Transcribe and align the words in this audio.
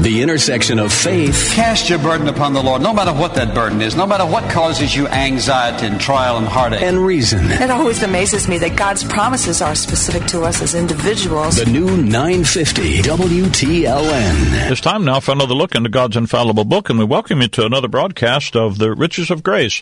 The 0.00 0.22
intersection 0.22 0.80
of 0.80 0.92
faith. 0.92 1.52
Cast 1.54 1.88
your 1.88 2.00
burden 2.00 2.26
upon 2.26 2.52
the 2.52 2.60
Lord, 2.60 2.82
no 2.82 2.92
matter 2.92 3.12
what 3.12 3.34
that 3.36 3.54
burden 3.54 3.80
is, 3.80 3.94
no 3.94 4.06
matter 4.06 4.26
what 4.26 4.50
causes 4.50 4.94
you 4.94 5.06
anxiety 5.06 5.86
and 5.86 6.00
trial 6.00 6.36
and 6.36 6.48
heartache. 6.48 6.82
And 6.82 6.98
reason. 6.98 7.48
It 7.48 7.70
always 7.70 8.02
amazes 8.02 8.48
me 8.48 8.58
that 8.58 8.74
God's 8.76 9.04
promises 9.04 9.62
are 9.62 9.76
specific 9.76 10.26
to 10.28 10.42
us 10.42 10.60
as 10.60 10.74
individuals. 10.74 11.56
The 11.56 11.66
new 11.66 11.96
950 11.96 13.02
WTLN. 13.02 14.70
It's 14.70 14.80
time 14.80 15.04
now 15.04 15.20
for 15.20 15.30
another 15.30 15.54
look 15.54 15.76
into 15.76 15.90
God's 15.90 16.16
infallible 16.16 16.64
book, 16.64 16.90
and 16.90 16.98
we 16.98 17.04
welcome 17.04 17.40
you 17.40 17.48
to 17.48 17.64
another 17.64 17.88
broadcast 17.88 18.56
of 18.56 18.78
The 18.78 18.92
Riches 18.92 19.30
of 19.30 19.44
Grace. 19.44 19.80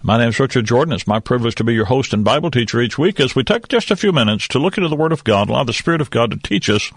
My 0.00 0.16
name 0.16 0.28
is 0.28 0.38
Richard 0.38 0.64
Jordan. 0.64 0.94
It's 0.94 1.08
my 1.08 1.18
privilege 1.18 1.56
to 1.56 1.64
be 1.64 1.74
your 1.74 1.86
host 1.86 2.14
and 2.14 2.24
Bible 2.24 2.52
teacher 2.52 2.80
each 2.80 2.96
week 2.96 3.18
as 3.18 3.34
we 3.34 3.42
take 3.42 3.66
just 3.66 3.90
a 3.90 3.96
few 3.96 4.12
minutes 4.12 4.46
to 4.48 4.60
look 4.60 4.78
into 4.78 4.88
the 4.88 4.96
Word 4.96 5.12
of 5.12 5.24
God, 5.24 5.50
allow 5.50 5.64
the 5.64 5.72
Spirit 5.72 6.00
of 6.00 6.10
God 6.10 6.30
to 6.30 6.36
teach 6.36 6.70
us 6.70 6.92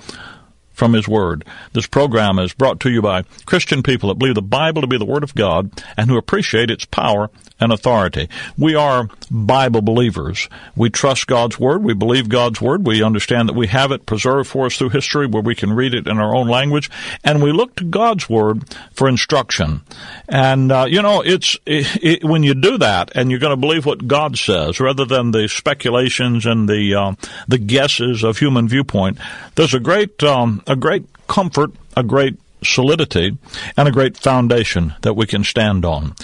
from 0.74 0.94
His 0.94 1.08
Word. 1.08 1.46
This 1.74 1.88
program 1.88 2.40
is 2.40 2.54
brought 2.54 2.80
to 2.82 2.90
you 2.90 3.02
by 3.02 3.24
Christian 3.46 3.84
people 3.84 4.10
that 4.10 4.20
believe 4.20 4.36
the 4.36 4.42
Bible 4.42 4.82
to 4.82 4.88
be 4.88 4.98
the 4.98 5.06
Word 5.06 5.24
of 5.24 5.36
God 5.36 5.72
and 5.96 6.10
who 6.10 6.18
appreciate 6.18 6.70
its 6.70 6.86
power 6.86 7.30
and 7.60 7.72
authority. 7.72 8.28
We 8.58 8.76
are 8.76 9.08
Bible 9.32 9.82
believers. 9.82 10.50
We 10.76 10.90
trust 10.90 11.28
God's 11.28 11.60
Word. 11.60 11.84
We 11.84 11.94
believe 11.94 12.28
God's 12.28 12.60
Word. 12.60 12.86
We 12.86 13.02
understand 13.02 13.48
that 13.50 13.56
we 13.56 13.68
have 13.68 13.92
it 13.92 14.06
preserved 14.06 14.50
for 14.50 14.66
us 14.66 14.78
through 14.78 14.90
history 14.90 15.28
where 15.28 15.42
we 15.42 15.56
can 15.56 15.74
read 15.74 15.94
it 15.94 16.08
in 16.08 16.20
our 16.20 16.36
own 16.36 16.48
language. 16.48 16.90
And 17.24 17.42
we 17.42 17.52
look 17.52 17.76
to 17.76 17.84
God's 17.86 18.30
Word 18.30 18.64
for 18.92 19.08
instruction. 19.08 19.82
And, 20.28 20.72
uh, 20.72 20.86
you 20.90 21.02
know, 21.02 21.22
it's, 21.22 21.58
it, 21.66 22.04
it, 22.04 22.24
when 22.24 22.44
you 22.44 22.54
do 22.54 22.78
that 22.80 23.12
and 23.16 23.30
you're 23.30 23.40
going 23.40 23.52
to 23.52 23.58
believe 23.58 23.86
what 23.86 24.08
God 24.08 24.38
says 24.38 24.80
rather 24.80 25.06
than 25.06 25.32
the 25.32 25.48
speculations 25.48 26.46
and 26.46 26.68
the, 26.68 26.96
uh, 26.96 27.14
the 27.48 27.58
guesses 27.58 28.24
of 28.24 28.40
human 28.40 28.68
viewpoint, 28.68 29.18
there's 29.56 29.74
a 29.74 29.80
great, 29.80 30.22
um, 30.24 30.63
a 30.68 30.76
great 30.76 31.06
comfort, 31.28 31.72
a 31.96 32.04
great 32.04 32.38
solidity, 32.64 33.38
and 33.78 33.88
a 33.88 33.92
great 33.92 34.18
foundation 34.18 34.94
that 35.02 35.16
we 35.16 35.26
can 35.26 35.44
stand 35.44 35.86
on. 35.86 36.16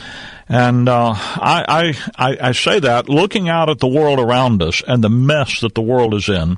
And 0.52 0.90
uh, 0.90 1.14
I, 1.16 1.94
I, 2.18 2.38
I 2.42 2.52
say 2.54 2.80
that 2.80 3.08
looking 3.08 3.50
out 3.50 3.70
at 3.70 3.78
the 3.78 3.88
world 3.88 4.20
around 4.20 4.64
us 4.64 4.82
and 4.88 5.04
the 5.04 5.10
mess 5.10 5.62
that 5.62 5.76
the 5.76 5.82
world 5.82 6.16
is 6.16 6.28
in, 6.28 6.58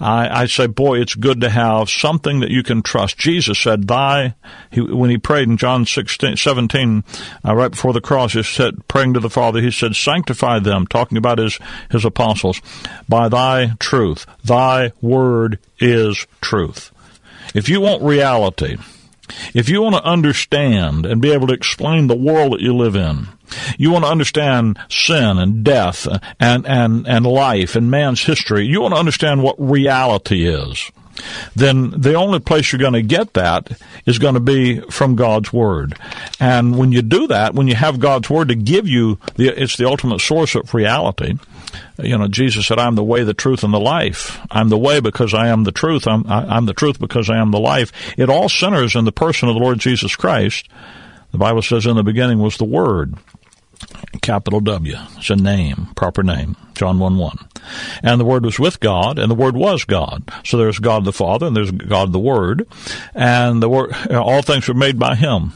I, 0.00 0.42
I 0.42 0.46
say, 0.46 0.66
boy, 0.66 1.00
it's 1.00 1.14
good 1.14 1.40
to 1.42 1.48
have 1.48 1.88
something 1.88 2.40
that 2.40 2.50
you 2.50 2.64
can 2.64 2.82
trust. 2.82 3.16
Jesus 3.16 3.56
said, 3.56 3.86
"Thy," 3.86 4.34
he, 4.72 4.80
when 4.80 5.08
he 5.08 5.18
prayed 5.18 5.46
in 5.46 5.56
John 5.56 5.86
16, 5.86 6.36
17, 6.36 7.04
uh, 7.46 7.54
right 7.54 7.70
before 7.70 7.92
the 7.92 8.00
cross, 8.00 8.32
he 8.32 8.42
said, 8.42 8.88
praying 8.88 9.14
to 9.14 9.20
the 9.20 9.30
Father, 9.30 9.60
he 9.60 9.70
said, 9.70 9.94
"Sanctify 9.94 10.58
them," 10.58 10.88
talking 10.88 11.16
about 11.16 11.38
his 11.38 11.60
his 11.92 12.04
apostles, 12.04 12.60
by 13.08 13.28
Thy 13.28 13.74
truth. 13.78 14.26
Thy 14.44 14.90
word 15.00 15.60
is 15.78 16.26
truth. 16.40 16.90
If 17.54 17.68
you 17.68 17.80
want 17.80 18.02
reality, 18.02 18.76
if 19.54 19.68
you 19.68 19.82
want 19.82 19.94
to 19.96 20.04
understand 20.04 21.06
and 21.06 21.20
be 21.20 21.32
able 21.32 21.46
to 21.48 21.54
explain 21.54 22.06
the 22.06 22.16
world 22.16 22.52
that 22.52 22.60
you 22.60 22.74
live 22.74 22.96
in, 22.96 23.28
you 23.76 23.90
want 23.90 24.04
to 24.04 24.10
understand 24.10 24.78
sin 24.88 25.38
and 25.38 25.64
death 25.64 26.06
and, 26.38 26.66
and, 26.66 27.06
and 27.06 27.26
life 27.26 27.76
and 27.76 27.90
man's 27.90 28.24
history, 28.24 28.66
you 28.66 28.80
want 28.80 28.94
to 28.94 29.00
understand 29.00 29.42
what 29.42 29.56
reality 29.58 30.46
is, 30.46 30.90
then 31.54 31.90
the 31.90 32.14
only 32.14 32.40
place 32.40 32.72
you're 32.72 32.80
going 32.80 32.92
to 32.92 33.02
get 33.02 33.34
that 33.34 33.70
is 34.06 34.18
going 34.18 34.34
to 34.34 34.40
be 34.40 34.80
from 34.90 35.16
God's 35.16 35.52
Word. 35.52 35.96
And 36.40 36.78
when 36.78 36.92
you 36.92 37.02
do 37.02 37.26
that, 37.28 37.54
when 37.54 37.68
you 37.68 37.74
have 37.74 38.00
God's 38.00 38.30
Word 38.30 38.48
to 38.48 38.54
give 38.54 38.88
you, 38.88 39.18
the, 39.36 39.48
it's 39.48 39.76
the 39.76 39.88
ultimate 39.88 40.20
source 40.20 40.54
of 40.54 40.74
reality. 40.74 41.34
You 41.98 42.16
know, 42.16 42.28
Jesus 42.28 42.66
said, 42.66 42.78
I'm 42.78 42.94
the 42.94 43.04
way, 43.04 43.24
the 43.24 43.34
truth, 43.34 43.64
and 43.64 43.74
the 43.74 43.80
life. 43.80 44.38
I'm 44.50 44.68
the 44.68 44.78
way 44.78 45.00
because 45.00 45.34
I 45.34 45.48
am 45.48 45.64
the 45.64 45.72
truth. 45.72 46.06
I'm, 46.06 46.26
I, 46.26 46.56
I'm 46.56 46.66
the 46.66 46.74
truth 46.74 46.98
because 46.98 47.28
I 47.28 47.38
am 47.38 47.50
the 47.50 47.60
life. 47.60 47.92
It 48.16 48.30
all 48.30 48.48
centers 48.48 48.94
in 48.94 49.04
the 49.04 49.12
person 49.12 49.48
of 49.48 49.54
the 49.54 49.60
Lord 49.60 49.78
Jesus 49.78 50.14
Christ. 50.16 50.68
The 51.32 51.38
Bible 51.38 51.62
says 51.62 51.86
in 51.86 51.96
the 51.96 52.02
beginning 52.02 52.38
was 52.38 52.56
the 52.56 52.64
Word 52.64 53.14
capital 54.22 54.60
W. 54.60 54.96
It's 55.16 55.30
a 55.30 55.36
name, 55.36 55.88
proper 55.94 56.22
name. 56.22 56.56
John 56.78 56.98
1 56.98 57.18
1. 57.18 57.38
And 58.02 58.20
the 58.20 58.24
Word 58.24 58.44
was 58.44 58.58
with 58.58 58.80
God, 58.80 59.18
and 59.18 59.30
the 59.30 59.34
Word 59.34 59.56
was 59.56 59.84
God. 59.84 60.30
So 60.44 60.56
there's 60.56 60.78
God 60.78 61.04
the 61.04 61.12
Father, 61.12 61.46
and 61.46 61.56
there's 61.56 61.72
God 61.72 62.12
the 62.12 62.18
Word, 62.18 62.66
and 63.14 63.62
the 63.62 63.68
Word, 63.68 63.94
all 64.12 64.42
things 64.42 64.68
were 64.68 64.74
made 64.74 64.98
by 64.98 65.14
Him. 65.14 65.52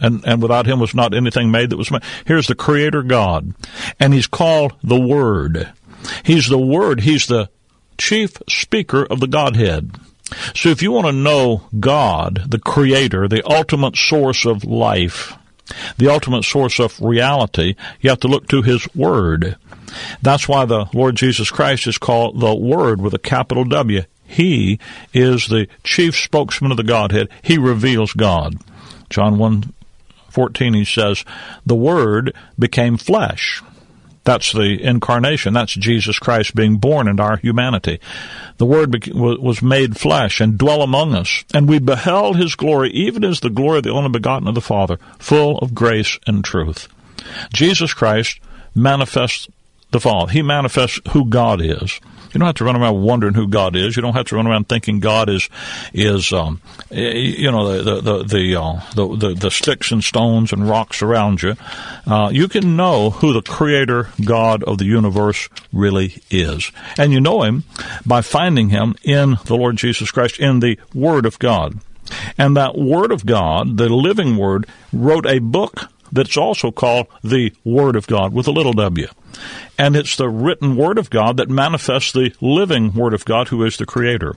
And, 0.00 0.22
and 0.24 0.40
without 0.40 0.66
Him 0.66 0.78
was 0.78 0.94
not 0.94 1.14
anything 1.14 1.50
made 1.50 1.70
that 1.70 1.76
was 1.76 1.90
made. 1.90 2.02
Here's 2.24 2.46
the 2.46 2.54
Creator 2.54 3.02
God, 3.02 3.54
and 3.98 4.14
He's 4.14 4.28
called 4.28 4.74
the 4.82 5.00
Word. 5.00 5.72
He's 6.22 6.48
the 6.48 6.58
Word. 6.58 7.00
He's 7.00 7.26
the 7.26 7.50
chief 7.98 8.36
speaker 8.48 9.04
of 9.04 9.20
the 9.20 9.26
Godhead. 9.26 9.92
So 10.54 10.68
if 10.70 10.82
you 10.82 10.92
want 10.92 11.06
to 11.06 11.12
know 11.12 11.62
God, 11.78 12.44
the 12.48 12.58
Creator, 12.58 13.28
the 13.28 13.48
ultimate 13.48 13.96
source 13.96 14.44
of 14.44 14.64
life, 14.64 15.34
the 15.98 16.08
ultimate 16.08 16.44
source 16.44 16.78
of 16.78 17.00
reality, 17.00 17.74
you 18.00 18.10
have 18.10 18.20
to 18.20 18.28
look 18.28 18.48
to 18.48 18.62
His 18.62 18.86
Word. 18.94 19.56
That's 20.22 20.48
why 20.48 20.64
the 20.64 20.86
Lord 20.92 21.16
Jesus 21.16 21.50
Christ 21.50 21.86
is 21.86 21.98
called 21.98 22.40
the 22.40 22.54
Word 22.54 23.00
with 23.00 23.14
a 23.14 23.18
capital 23.18 23.64
W. 23.64 24.02
He 24.26 24.78
is 25.12 25.46
the 25.46 25.68
chief 25.84 26.16
spokesman 26.16 26.70
of 26.70 26.76
the 26.76 26.82
Godhead. 26.82 27.28
He 27.42 27.58
reveals 27.58 28.12
God. 28.12 28.56
John 29.08 29.38
1 29.38 29.72
14, 30.30 30.74
he 30.74 30.84
says, 30.84 31.24
The 31.64 31.74
Word 31.74 32.34
became 32.58 32.98
flesh. 32.98 33.62
That's 34.24 34.52
the 34.52 34.82
incarnation. 34.82 35.54
That's 35.54 35.72
Jesus 35.72 36.18
Christ 36.18 36.56
being 36.56 36.78
born 36.78 37.06
into 37.06 37.22
our 37.22 37.36
humanity. 37.36 38.00
The 38.58 38.66
Word 38.66 39.08
was 39.14 39.62
made 39.62 39.96
flesh 39.96 40.40
and 40.40 40.58
dwell 40.58 40.82
among 40.82 41.14
us, 41.14 41.44
and 41.54 41.68
we 41.68 41.78
beheld 41.78 42.36
His 42.36 42.56
glory, 42.56 42.90
even 42.90 43.24
as 43.24 43.38
the 43.38 43.50
glory 43.50 43.78
of 43.78 43.84
the 43.84 43.92
only 43.92 44.10
begotten 44.10 44.48
of 44.48 44.56
the 44.56 44.60
Father, 44.60 44.98
full 45.20 45.58
of 45.58 45.74
grace 45.74 46.18
and 46.26 46.44
truth. 46.44 46.88
Jesus 47.52 47.94
Christ 47.94 48.40
manifests 48.74 49.48
the 49.90 50.00
Father. 50.00 50.32
He 50.32 50.42
manifests 50.42 51.00
who 51.12 51.26
God 51.26 51.60
is. 51.60 52.00
You 52.32 52.40
don't 52.40 52.48
have 52.48 52.56
to 52.56 52.64
run 52.64 52.76
around 52.76 53.00
wondering 53.00 53.32
who 53.32 53.48
God 53.48 53.76
is. 53.76 53.96
You 53.96 54.02
don't 54.02 54.12
have 54.12 54.26
to 54.26 54.36
run 54.36 54.46
around 54.46 54.68
thinking 54.68 55.00
God 55.00 55.30
is 55.30 55.48
is 55.94 56.34
um, 56.34 56.60
you 56.90 57.50
know 57.50 57.82
the 57.82 58.00
the 58.02 58.22
the, 58.24 58.60
uh, 58.60 58.80
the, 58.94 59.16
the, 59.16 59.34
the 59.34 59.50
sticks 59.50 59.90
and 59.90 60.04
stones 60.04 60.52
and 60.52 60.68
rocks 60.68 61.00
around 61.00 61.42
you. 61.42 61.54
Uh, 62.06 62.28
you 62.30 62.46
can 62.48 62.76
know 62.76 63.08
who 63.08 63.32
the 63.32 63.40
Creator 63.40 64.10
God 64.22 64.62
of 64.64 64.76
the 64.76 64.84
universe 64.84 65.48
really 65.72 66.22
is, 66.30 66.70
and 66.98 67.10
you 67.10 67.20
know 67.20 67.42
Him 67.42 67.64
by 68.04 68.20
finding 68.20 68.68
Him 68.68 68.96
in 69.02 69.38
the 69.46 69.56
Lord 69.56 69.78
Jesus 69.78 70.10
Christ 70.10 70.38
in 70.38 70.60
the 70.60 70.78
Word 70.92 71.24
of 71.24 71.38
God. 71.38 71.80
And 72.36 72.54
that 72.56 72.76
Word 72.76 73.12
of 73.12 73.24
God, 73.24 73.78
the 73.78 73.88
living 73.88 74.36
Word, 74.36 74.66
wrote 74.92 75.26
a 75.26 75.38
book 75.38 75.88
that's 76.12 76.36
also 76.36 76.70
called 76.70 77.06
the 77.24 77.52
Word 77.64 77.96
of 77.96 78.06
God 78.06 78.32
with 78.34 78.46
a 78.46 78.52
little 78.52 78.74
w. 78.74 79.08
And 79.78 79.96
it's 79.96 80.16
the 80.16 80.28
written 80.28 80.76
Word 80.76 80.98
of 80.98 81.10
God 81.10 81.36
that 81.36 81.48
manifests 81.48 82.12
the 82.12 82.34
living 82.40 82.92
Word 82.94 83.14
of 83.14 83.24
God 83.24 83.48
who 83.48 83.62
is 83.64 83.76
the 83.76 83.86
Creator. 83.86 84.34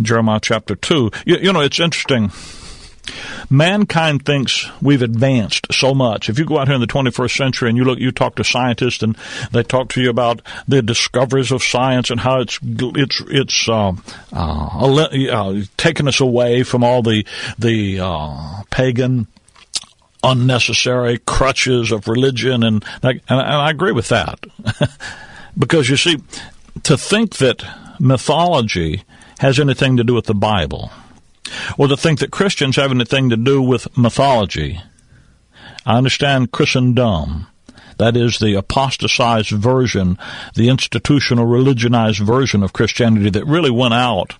Jeremiah 0.00 0.40
chapter 0.40 0.76
2. 0.76 1.10
You, 1.26 1.36
you 1.38 1.52
know, 1.52 1.60
it's 1.60 1.80
interesting. 1.80 2.30
Mankind 3.50 4.24
thinks 4.24 4.68
we've 4.82 5.02
advanced 5.02 5.72
so 5.72 5.94
much. 5.94 6.28
If 6.28 6.38
you 6.38 6.44
go 6.44 6.58
out 6.58 6.68
here 6.68 6.74
in 6.74 6.80
the 6.80 6.86
21st 6.86 7.36
century 7.36 7.68
and 7.70 7.78
you 7.78 7.84
look, 7.84 7.98
you 7.98 8.12
talk 8.12 8.34
to 8.36 8.44
scientists 8.44 9.02
and 9.02 9.16
they 9.52 9.62
talk 9.62 9.88
to 9.90 10.02
you 10.02 10.10
about 10.10 10.42
the 10.66 10.82
discoveries 10.82 11.50
of 11.50 11.62
science 11.62 12.10
and 12.10 12.20
how 12.20 12.40
it's 12.40 12.58
it's 12.62 13.22
it's 13.28 13.68
uh, 13.68 13.92
uh, 14.32 15.06
uh, 15.32 15.60
taken 15.76 16.08
us 16.08 16.20
away 16.20 16.62
from 16.62 16.84
all 16.84 17.02
the 17.02 17.24
the 17.58 18.00
uh, 18.00 18.62
pagan 18.70 19.26
unnecessary 20.30 21.18
crutches 21.18 21.92
of 21.92 22.08
religion, 22.08 22.62
and 22.62 22.84
and, 23.02 23.20
and 23.28 23.40
I 23.40 23.70
agree 23.70 23.92
with 23.92 24.08
that 24.08 24.44
because 25.58 25.88
you 25.88 25.96
see, 25.96 26.18
to 26.84 26.96
think 26.96 27.36
that 27.36 27.64
mythology 27.98 29.02
has 29.40 29.58
anything 29.58 29.96
to 29.96 30.04
do 30.04 30.14
with 30.14 30.26
the 30.26 30.34
Bible, 30.34 30.90
or 31.76 31.88
to 31.88 31.96
think 31.96 32.20
that 32.20 32.30
Christians 32.30 32.76
have 32.76 32.90
anything 32.90 33.30
to 33.30 33.36
do 33.36 33.62
with 33.62 33.96
mythology. 33.96 34.80
I 35.86 35.96
understand 35.96 36.52
Christendom. 36.52 37.46
That 37.98 38.16
is 38.16 38.38
the 38.38 38.54
apostatized 38.54 39.50
version, 39.50 40.18
the 40.54 40.68
institutional 40.68 41.46
religionized 41.46 42.20
version 42.20 42.62
of 42.62 42.72
Christianity 42.72 43.30
that 43.30 43.44
really 43.44 43.70
went 43.70 43.94
out 43.94 44.34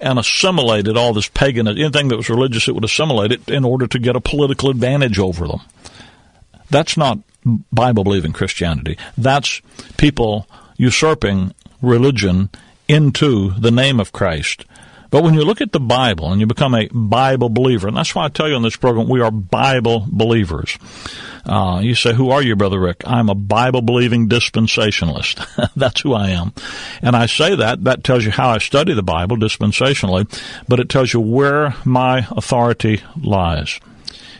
and 0.00 0.18
assimilated 0.18 0.96
all 0.96 1.12
this 1.12 1.28
pagan, 1.28 1.66
anything 1.66 2.08
that 2.08 2.16
was 2.16 2.30
religious, 2.30 2.68
it 2.68 2.74
would 2.74 2.84
assimilate 2.84 3.32
it 3.32 3.48
in 3.48 3.64
order 3.64 3.86
to 3.86 3.98
get 3.98 4.16
a 4.16 4.20
political 4.20 4.70
advantage 4.70 5.18
over 5.18 5.48
them. 5.48 5.60
That's 6.70 6.96
not 6.96 7.18
Bible 7.72 8.04
believing 8.04 8.32
Christianity. 8.32 8.98
That's 9.16 9.62
people 9.96 10.46
usurping 10.76 11.54
religion 11.80 12.50
into 12.88 13.52
the 13.52 13.70
name 13.70 14.00
of 14.00 14.12
Christ. 14.12 14.64
But 15.10 15.22
when 15.22 15.34
you 15.34 15.42
look 15.42 15.60
at 15.60 15.72
the 15.72 15.80
Bible 15.80 16.30
and 16.30 16.40
you 16.40 16.46
become 16.46 16.74
a 16.74 16.88
Bible 16.88 17.48
believer, 17.48 17.88
and 17.88 17.96
that's 17.96 18.14
why 18.14 18.26
I 18.26 18.28
tell 18.28 18.48
you 18.48 18.54
on 18.54 18.62
this 18.62 18.76
program, 18.76 19.08
we 19.08 19.20
are 19.20 19.30
Bible 19.30 20.06
believers. 20.08 20.78
Uh, 21.46 21.80
you 21.82 21.94
say, 21.94 22.12
who 22.12 22.30
are 22.30 22.42
you, 22.42 22.54
Brother 22.56 22.78
Rick? 22.78 23.02
I'm 23.06 23.30
a 23.30 23.34
Bible 23.34 23.80
believing 23.80 24.28
dispensationalist. 24.28 25.70
that's 25.76 26.02
who 26.02 26.12
I 26.12 26.30
am. 26.30 26.52
And 27.00 27.16
I 27.16 27.24
say 27.24 27.56
that, 27.56 27.84
that 27.84 28.04
tells 28.04 28.24
you 28.24 28.30
how 28.30 28.50
I 28.50 28.58
study 28.58 28.92
the 28.92 29.02
Bible 29.02 29.36
dispensationally, 29.36 30.28
but 30.68 30.78
it 30.78 30.90
tells 30.90 31.14
you 31.14 31.20
where 31.20 31.74
my 31.86 32.26
authority 32.30 33.00
lies. 33.16 33.80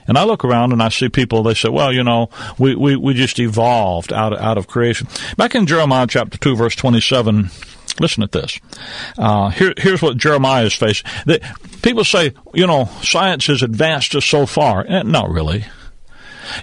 And 0.06 0.16
I 0.16 0.24
look 0.24 0.44
around 0.44 0.72
and 0.72 0.82
I 0.82 0.88
see 0.88 1.08
people, 1.08 1.42
they 1.42 1.54
say, 1.54 1.68
well, 1.68 1.92
you 1.92 2.02
know, 2.02 2.30
we, 2.58 2.74
we, 2.74 2.96
we 2.96 3.14
just 3.14 3.38
evolved 3.38 4.12
out 4.12 4.32
of, 4.32 4.40
out 4.40 4.58
of 4.58 4.66
creation. 4.66 5.06
Back 5.36 5.54
in 5.54 5.66
Jeremiah 5.66 6.06
chapter 6.06 6.38
2, 6.38 6.56
verse 6.56 6.74
27, 6.74 7.50
listen 8.00 8.22
at 8.22 8.32
this. 8.32 8.58
Uh, 9.16 9.50
here, 9.50 9.74
here's 9.76 10.02
what 10.02 10.16
Jeremiah 10.16 10.64
is 10.64 10.74
facing. 10.74 11.10
The, 11.26 11.40
people 11.82 12.04
say, 12.04 12.32
you 12.54 12.66
know, 12.66 12.86
science 13.02 13.46
has 13.46 13.62
advanced 13.62 14.14
us 14.14 14.24
so 14.24 14.46
far. 14.46 14.84
Eh, 14.86 15.02
not 15.02 15.30
really. 15.30 15.64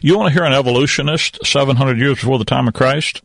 You 0.02 0.18
want 0.18 0.30
to 0.30 0.34
hear 0.34 0.44
an 0.44 0.54
evolutionist 0.54 1.46
700 1.46 2.00
years 2.00 2.20
before 2.20 2.40
the 2.40 2.46
time 2.46 2.68
of 2.68 2.74
Christ? 2.74 3.22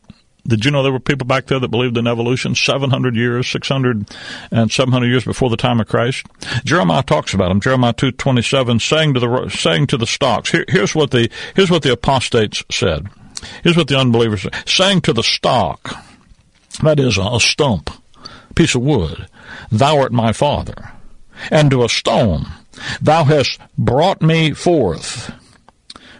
Did 0.46 0.64
you 0.64 0.70
know 0.70 0.82
there 0.82 0.92
were 0.92 1.00
people 1.00 1.26
back 1.26 1.46
there 1.46 1.60
that 1.60 1.70
believed 1.70 1.96
in 1.96 2.06
evolution 2.06 2.54
700 2.54 3.14
years, 3.14 3.46
600 3.48 4.08
and 4.50 4.72
700 4.72 5.06
years 5.06 5.24
before 5.24 5.50
the 5.50 5.56
time 5.56 5.80
of 5.80 5.88
Christ? 5.88 6.26
Jeremiah 6.64 7.02
talks 7.02 7.34
about 7.34 7.48
them. 7.48 7.60
Jeremiah 7.60 7.92
2:27 7.92 8.80
saying 8.80 9.14
to 9.14 9.20
the 9.20 9.48
saying 9.50 9.88
to 9.88 9.96
the 9.96 10.06
stocks. 10.06 10.50
Here, 10.50 10.64
here's 10.68 10.94
what 10.94 11.10
the 11.10 11.30
here's 11.54 11.70
what 11.70 11.82
the 11.82 11.92
apostates 11.92 12.64
said. 12.70 13.08
Here's 13.62 13.76
what 13.76 13.88
the 13.88 13.98
unbelievers 13.98 14.42
said. 14.42 14.54
Saying 14.66 15.02
to 15.02 15.12
the 15.12 15.22
stock, 15.22 16.04
that 16.82 16.98
is 16.98 17.18
a, 17.18 17.22
a 17.22 17.40
stump, 17.40 17.90
piece 18.54 18.74
of 18.74 18.82
wood, 18.82 19.28
thou 19.70 19.98
art 19.98 20.12
my 20.12 20.32
father, 20.32 20.92
and 21.50 21.70
to 21.70 21.84
a 21.84 21.88
stone, 21.88 22.46
thou 23.00 23.24
hast 23.24 23.60
brought 23.76 24.22
me 24.22 24.52
forth. 24.52 25.32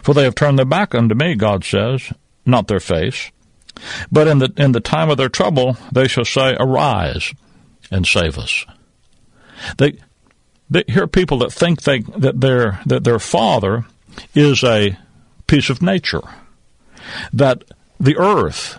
For 0.02 0.14
they 0.14 0.24
have 0.24 0.34
turned 0.34 0.58
their 0.58 0.64
back 0.64 0.94
unto 0.94 1.14
me, 1.14 1.34
God 1.34 1.64
says, 1.64 2.12
not 2.46 2.68
their 2.68 2.80
face. 2.80 3.30
But 4.10 4.28
in 4.28 4.38
the 4.38 4.52
in 4.56 4.72
the 4.72 4.80
time 4.80 5.10
of 5.10 5.16
their 5.16 5.28
trouble, 5.28 5.76
they 5.92 6.08
shall 6.08 6.24
say, 6.24 6.56
Arise 6.58 7.32
and 7.90 8.06
save 8.06 8.38
us. 8.38 8.66
They, 9.78 9.98
they 10.68 10.84
here 10.86 11.04
are 11.04 11.08
people 11.08 11.38
that 11.38 11.52
think 11.52 11.82
they 11.82 12.00
that 12.00 12.40
their 12.40 12.80
that 12.86 13.04
their 13.04 13.18
father 13.18 13.86
is 14.34 14.62
a 14.62 14.98
piece 15.46 15.70
of 15.70 15.82
nature, 15.82 16.22
that 17.32 17.64
the 17.98 18.16
earth 18.18 18.78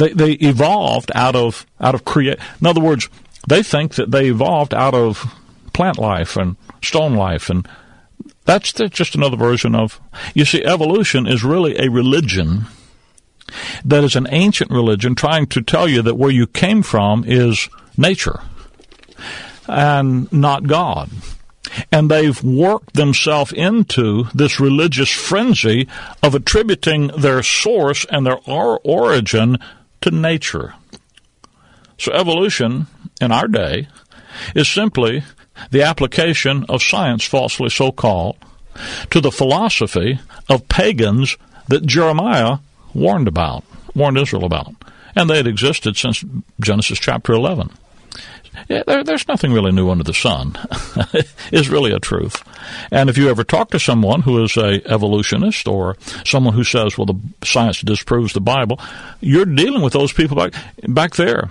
they 0.00 0.12
they 0.12 0.32
evolved 0.32 1.12
out 1.14 1.36
of 1.36 1.66
out 1.80 1.94
of 1.94 2.04
create. 2.04 2.38
In 2.60 2.66
other 2.66 2.80
words, 2.80 3.08
they 3.48 3.62
think 3.62 3.94
that 3.94 4.10
they 4.10 4.26
evolved 4.26 4.74
out 4.74 4.94
of 4.94 5.34
plant 5.72 5.98
life 5.98 6.36
and 6.36 6.56
stone 6.82 7.14
life 7.14 7.48
and 7.48 7.68
that's 8.44 8.72
just 8.72 9.14
another 9.14 9.36
version 9.36 9.74
of 9.74 10.00
you 10.34 10.44
see 10.44 10.64
evolution 10.64 11.26
is 11.26 11.44
really 11.44 11.78
a 11.78 11.88
religion 11.88 12.66
that 13.84 14.04
is 14.04 14.16
an 14.16 14.26
ancient 14.30 14.70
religion 14.70 15.14
trying 15.14 15.46
to 15.46 15.62
tell 15.62 15.88
you 15.88 16.02
that 16.02 16.16
where 16.16 16.30
you 16.30 16.46
came 16.46 16.82
from 16.82 17.24
is 17.24 17.68
nature 17.96 18.40
and 19.68 20.30
not 20.32 20.66
God. 20.66 21.10
And 21.92 22.10
they've 22.10 22.42
worked 22.42 22.94
themselves 22.94 23.52
into 23.52 24.24
this 24.34 24.58
religious 24.58 25.10
frenzy 25.10 25.88
of 26.22 26.34
attributing 26.34 27.08
their 27.16 27.42
source 27.42 28.04
and 28.06 28.26
their 28.26 28.38
origin 28.46 29.58
to 30.02 30.10
nature. 30.10 30.74
So 31.98 32.12
evolution 32.12 32.86
in 33.20 33.32
our 33.32 33.48
day 33.48 33.88
is 34.54 34.68
simply 34.68 35.22
the 35.70 35.82
application 35.82 36.64
of 36.68 36.82
science, 36.82 37.24
falsely 37.24 37.68
so 37.68 37.92
called, 37.92 38.36
to 39.10 39.20
the 39.20 39.30
philosophy 39.30 40.18
of 40.48 40.68
pagans 40.68 41.36
that 41.68 41.84
Jeremiah 41.84 42.58
warned 42.94 43.28
about, 43.28 43.64
warned 43.94 44.18
Israel 44.18 44.44
about. 44.44 44.74
And 45.14 45.28
they 45.28 45.36
had 45.36 45.46
existed 45.46 45.96
since 45.96 46.24
Genesis 46.60 46.98
chapter 46.98 47.32
11. 47.32 47.70
Yeah, 48.68 48.82
there, 48.86 49.04
there's 49.04 49.28
nothing 49.28 49.52
really 49.52 49.72
new 49.72 49.90
under 49.90 50.04
the 50.04 50.14
sun. 50.14 50.56
is 51.52 51.68
really 51.68 51.92
a 51.92 52.00
truth. 52.00 52.42
And 52.90 53.08
if 53.08 53.16
you 53.16 53.28
ever 53.30 53.44
talk 53.44 53.70
to 53.70 53.78
someone 53.78 54.22
who 54.22 54.42
is 54.42 54.56
a 54.56 54.80
evolutionist 54.90 55.68
or 55.68 55.96
someone 56.24 56.54
who 56.54 56.64
says, 56.64 56.98
"Well, 56.98 57.06
the 57.06 57.20
science 57.44 57.80
disproves 57.80 58.32
the 58.32 58.40
Bible," 58.40 58.80
you're 59.20 59.46
dealing 59.46 59.82
with 59.82 59.92
those 59.92 60.12
people 60.12 60.36
back 60.36 60.54
back 60.88 61.16
there. 61.16 61.50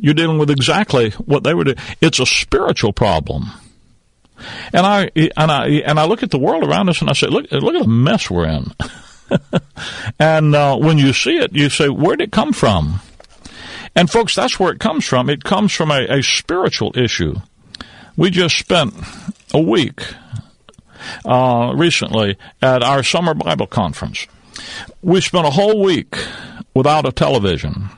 You're 0.00 0.14
dealing 0.14 0.38
with 0.38 0.50
exactly 0.50 1.10
what 1.10 1.44
they 1.44 1.54
were 1.54 1.64
doing. 1.64 1.76
It's 2.00 2.18
a 2.18 2.26
spiritual 2.26 2.92
problem. 2.92 3.50
And 4.72 4.84
I 4.84 5.10
and 5.14 5.50
I 5.50 5.66
and 5.86 6.00
I 6.00 6.04
look 6.04 6.22
at 6.22 6.30
the 6.30 6.38
world 6.38 6.64
around 6.64 6.88
us 6.88 7.00
and 7.00 7.08
I 7.08 7.12
say, 7.12 7.28
"Look, 7.28 7.50
look 7.52 7.74
at 7.74 7.82
the 7.82 7.88
mess 7.88 8.30
we're 8.30 8.48
in." 8.48 8.72
and 10.18 10.54
uh, 10.54 10.76
when 10.76 10.98
you 10.98 11.12
see 11.12 11.36
it, 11.38 11.54
you 11.54 11.68
say, 11.68 11.88
where 11.88 12.16
did 12.16 12.28
it 12.28 12.32
come 12.32 12.52
from? 12.52 13.00
And 13.96 14.10
folks, 14.10 14.34
that's 14.34 14.58
where 14.58 14.72
it 14.72 14.80
comes 14.80 15.04
from. 15.04 15.30
It 15.30 15.44
comes 15.44 15.72
from 15.72 15.90
a, 15.90 16.18
a 16.18 16.22
spiritual 16.22 16.92
issue. 16.96 17.36
We 18.16 18.30
just 18.30 18.56
spent 18.56 18.94
a 19.52 19.60
week 19.60 20.02
uh, 21.24 21.72
recently 21.76 22.36
at 22.60 22.82
our 22.82 23.02
summer 23.02 23.34
Bible 23.34 23.66
conference. 23.66 24.26
We 25.02 25.20
spent 25.20 25.46
a 25.46 25.50
whole 25.50 25.82
week 25.82 26.16
without 26.74 27.06
a 27.06 27.12
television. 27.12 27.90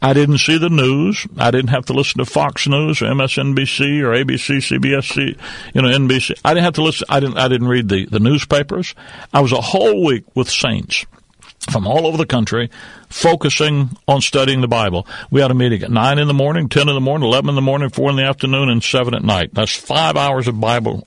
I 0.00 0.14
didn't 0.14 0.38
see 0.38 0.56
the 0.56 0.70
news. 0.70 1.26
I 1.36 1.50
didn't 1.50 1.68
have 1.68 1.86
to 1.86 1.92
listen 1.92 2.18
to 2.18 2.24
Fox 2.24 2.66
News 2.66 3.02
or 3.02 3.06
MSNBC 3.06 4.00
or 4.02 4.12
ABC, 4.12 4.58
CBS, 4.58 5.16
you 5.74 5.82
know, 5.82 5.88
NBC. 5.88 6.38
I 6.44 6.54
didn't 6.54 6.64
have 6.64 6.74
to 6.74 6.82
listen. 6.82 7.06
I 7.10 7.20
didn't. 7.20 7.36
I 7.36 7.48
didn't 7.48 7.68
read 7.68 7.88
the 7.88 8.06
the 8.06 8.20
newspapers. 8.20 8.94
I 9.34 9.40
was 9.40 9.52
a 9.52 9.60
whole 9.60 10.04
week 10.04 10.24
with 10.34 10.50
saints 10.50 11.04
from 11.70 11.86
all 11.86 12.06
over 12.06 12.16
the 12.16 12.26
country, 12.26 12.70
focusing 13.08 13.96
on 14.06 14.20
studying 14.20 14.60
the 14.60 14.68
Bible. 14.68 15.06
We 15.30 15.40
had 15.40 15.50
a 15.50 15.54
meeting 15.54 15.82
at 15.82 15.90
nine 15.90 16.18
in 16.18 16.28
the 16.28 16.34
morning, 16.34 16.68
ten 16.68 16.88
in 16.88 16.94
the 16.94 17.00
morning, 17.00 17.28
eleven 17.28 17.50
in 17.50 17.54
the 17.54 17.62
morning, 17.62 17.88
four 17.90 18.10
in 18.10 18.16
the 18.16 18.24
afternoon, 18.24 18.68
and 18.68 18.82
seven 18.82 19.14
at 19.14 19.24
night. 19.24 19.50
That's 19.52 19.74
five 19.74 20.16
hours 20.16 20.48
of 20.48 20.60
Bible 20.60 21.06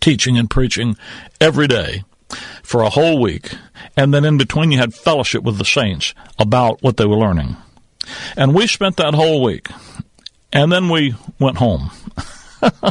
teaching 0.00 0.38
and 0.38 0.48
preaching 0.48 0.96
every 1.40 1.66
day 1.66 2.04
for 2.62 2.82
a 2.82 2.90
whole 2.90 3.20
week. 3.20 3.54
And 3.96 4.14
then 4.14 4.24
in 4.24 4.38
between, 4.38 4.70
you 4.70 4.78
had 4.78 4.94
fellowship 4.94 5.42
with 5.42 5.58
the 5.58 5.64
saints 5.64 6.14
about 6.38 6.82
what 6.82 6.96
they 6.96 7.04
were 7.04 7.16
learning. 7.16 7.56
And 8.36 8.54
we 8.54 8.66
spent 8.66 8.96
that 8.96 9.14
whole 9.14 9.42
week. 9.42 9.68
And 10.52 10.72
then 10.72 10.88
we 10.88 11.14
went 11.38 11.58
home. 11.58 11.90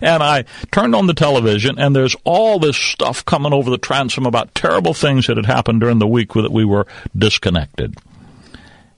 and 0.00 0.22
I 0.22 0.44
turned 0.70 0.94
on 0.94 1.06
the 1.06 1.14
television, 1.14 1.78
and 1.78 1.94
there's 1.94 2.16
all 2.24 2.58
this 2.58 2.76
stuff 2.76 3.24
coming 3.24 3.52
over 3.52 3.70
the 3.70 3.78
transom 3.78 4.26
about 4.26 4.54
terrible 4.54 4.94
things 4.94 5.26
that 5.26 5.36
had 5.36 5.46
happened 5.46 5.80
during 5.80 5.98
the 5.98 6.06
week 6.06 6.32
that 6.34 6.52
we 6.52 6.64
were 6.64 6.86
disconnected. 7.16 7.96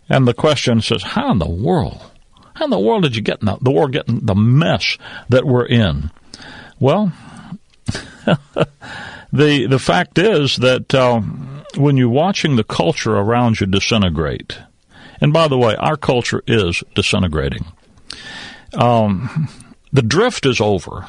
And 0.09 0.29
the 0.29 0.35
question 0.35 0.81
says, 0.81 1.03
How 1.03 1.33
in 1.33 1.39
the 1.39 1.49
world? 1.49 2.01
How 2.55 2.65
in 2.67 2.71
the 2.71 2.79
world 2.79 3.03
did 3.03 3.17
you 3.17 3.23
get 3.23 3.41
in 3.41 3.47
the, 3.47 3.57
the 3.61 3.71
war 3.71 3.89
getting 3.89 4.21
the 4.21 4.35
mess 4.35 4.97
that 5.29 5.45
we're 5.45 5.67
in? 5.67 6.11
Well, 6.79 7.13
the 9.33 9.67
the 9.67 9.79
fact 9.79 10.19
is 10.19 10.57
that 10.57 10.95
uh, 10.95 11.21
when 11.77 11.97
you're 11.97 12.09
watching 12.09 12.57
the 12.57 12.65
culture 12.65 13.17
around 13.17 13.61
you 13.61 13.67
disintegrate, 13.67 14.59
and 15.21 15.33
by 15.33 15.49
the 15.49 15.59
way, 15.59 15.75
our 15.77 15.97
culture 15.97 16.43
is 16.47 16.83
disintegrating. 16.95 17.65
Um, 18.75 19.49
the 19.95 20.03
drift 20.03 20.45
is 20.45 20.61
over. 20.61 21.07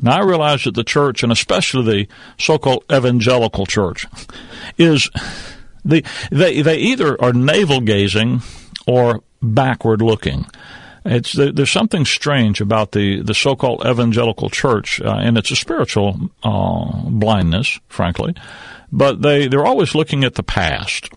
Now 0.00 0.20
I 0.20 0.24
realize 0.24 0.62
that 0.64 0.74
the 0.74 0.84
church, 0.84 1.24
and 1.24 1.32
especially 1.32 1.84
the 1.84 2.08
so-called 2.38 2.84
evangelical 2.92 3.66
church, 3.66 4.06
is 4.76 5.10
the 5.84 6.04
they 6.30 6.62
they 6.62 6.76
either 6.76 7.20
are 7.20 7.32
navel 7.32 7.80
gazing 7.80 8.42
or 8.86 9.22
backward 9.42 10.00
looking. 10.02 10.46
It's 11.04 11.32
there's 11.32 11.70
something 11.70 12.04
strange 12.04 12.60
about 12.60 12.92
the, 12.92 13.22
the 13.22 13.34
so-called 13.34 13.84
evangelical 13.86 14.50
church, 14.50 15.00
uh, 15.00 15.16
and 15.20 15.38
it's 15.38 15.50
a 15.50 15.56
spiritual 15.56 16.30
uh, 16.42 16.92
blindness, 17.08 17.80
frankly. 17.88 18.34
But 18.92 19.22
they 19.22 19.48
they're 19.48 19.66
always 19.66 19.94
looking 19.94 20.24
at 20.24 20.34
the 20.34 20.42
past. 20.42 21.08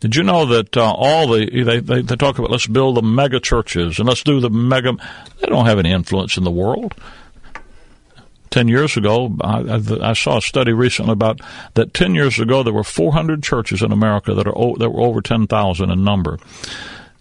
Did 0.00 0.16
you 0.16 0.22
know 0.22 0.46
that 0.46 0.76
uh, 0.76 0.92
all 0.92 1.28
the 1.28 1.46
they, 1.50 1.80
they, 1.80 2.00
they 2.02 2.16
talk 2.16 2.38
about 2.38 2.50
let's 2.50 2.66
build 2.66 2.96
the 2.96 3.02
mega 3.02 3.38
churches 3.38 3.98
and 3.98 4.08
let's 4.08 4.22
do 4.22 4.40
the 4.40 4.48
mega 4.48 4.96
they 5.40 5.46
don't 5.46 5.66
have 5.66 5.78
any 5.78 5.92
influence 5.92 6.36
in 6.36 6.44
the 6.44 6.50
world. 6.50 6.94
10 8.50 8.66
years 8.66 8.96
ago, 8.96 9.32
I, 9.42 9.80
I, 10.02 10.12
saw 10.12 10.38
a 10.38 10.42
study 10.42 10.72
recently 10.72 11.12
about 11.12 11.40
that 11.74 11.94
10 11.94 12.16
years 12.16 12.40
ago 12.40 12.64
there 12.64 12.72
were 12.72 12.82
400 12.82 13.44
churches 13.44 13.80
in 13.80 13.92
America 13.92 14.34
that 14.34 14.46
are 14.46 14.78
that 14.78 14.90
were 14.90 15.02
over 15.02 15.20
10,000 15.20 15.90
in 15.90 16.02
number. 16.02 16.38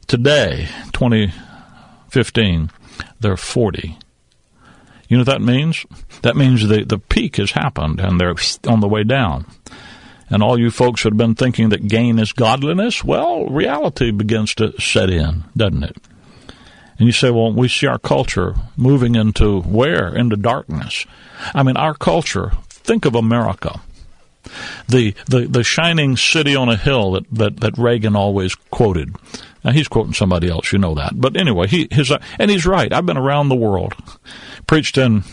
Today, 0.07 0.67
2015, 0.93 2.71
there 3.19 3.33
are 3.33 3.37
40. 3.37 3.97
You 5.07 5.17
know 5.17 5.21
what 5.21 5.27
that 5.27 5.41
means? 5.41 5.85
That 6.23 6.35
means 6.35 6.67
the, 6.67 6.83
the 6.83 6.97
peak 6.97 7.35
has 7.35 7.51
happened 7.51 7.99
and 7.99 8.19
they're 8.19 8.35
on 8.67 8.79
the 8.79 8.87
way 8.87 9.03
down. 9.03 9.45
And 10.29 10.43
all 10.43 10.59
you 10.59 10.69
folks 10.71 11.03
have 11.03 11.17
been 11.17 11.35
thinking 11.35 11.69
that 11.69 11.87
gain 11.87 12.19
is 12.19 12.33
godliness, 12.33 13.03
well, 13.03 13.45
reality 13.45 14.11
begins 14.11 14.53
to 14.55 14.79
set 14.79 15.09
in, 15.09 15.43
doesn't 15.57 15.83
it? 15.83 15.97
And 16.97 17.07
you 17.07 17.13
say, 17.13 17.31
well, 17.31 17.51
we 17.53 17.67
see 17.67 17.87
our 17.87 17.97
culture 17.97 18.55
moving 18.75 19.15
into 19.15 19.61
where? 19.61 20.13
Into 20.13 20.35
darkness. 20.35 21.05
I 21.55 21.63
mean, 21.63 21.77
our 21.77 21.93
culture, 21.93 22.51
think 22.67 23.05
of 23.05 23.15
America. 23.15 23.79
The, 24.87 25.15
the, 25.25 25.47
the 25.47 25.63
shining 25.63 26.17
city 26.17 26.55
on 26.55 26.69
a 26.69 26.75
hill 26.75 27.11
that, 27.11 27.25
that, 27.31 27.59
that 27.61 27.77
Reagan 27.77 28.15
always 28.15 28.53
quoted. 28.55 29.15
Now, 29.63 29.71
he's 29.71 29.87
quoting 29.87 30.13
somebody 30.13 30.49
else, 30.49 30.71
you 30.71 30.79
know 30.79 30.95
that. 30.95 31.13
But 31.15 31.35
anyway, 31.37 31.67
he, 31.67 31.87
his, 31.91 32.11
and 32.37 32.51
he's 32.51 32.65
right. 32.65 32.91
I've 32.91 33.05
been 33.05 33.17
around 33.17 33.49
the 33.49 33.55
world, 33.55 33.93
preached 34.67 34.97
in, 34.97 35.23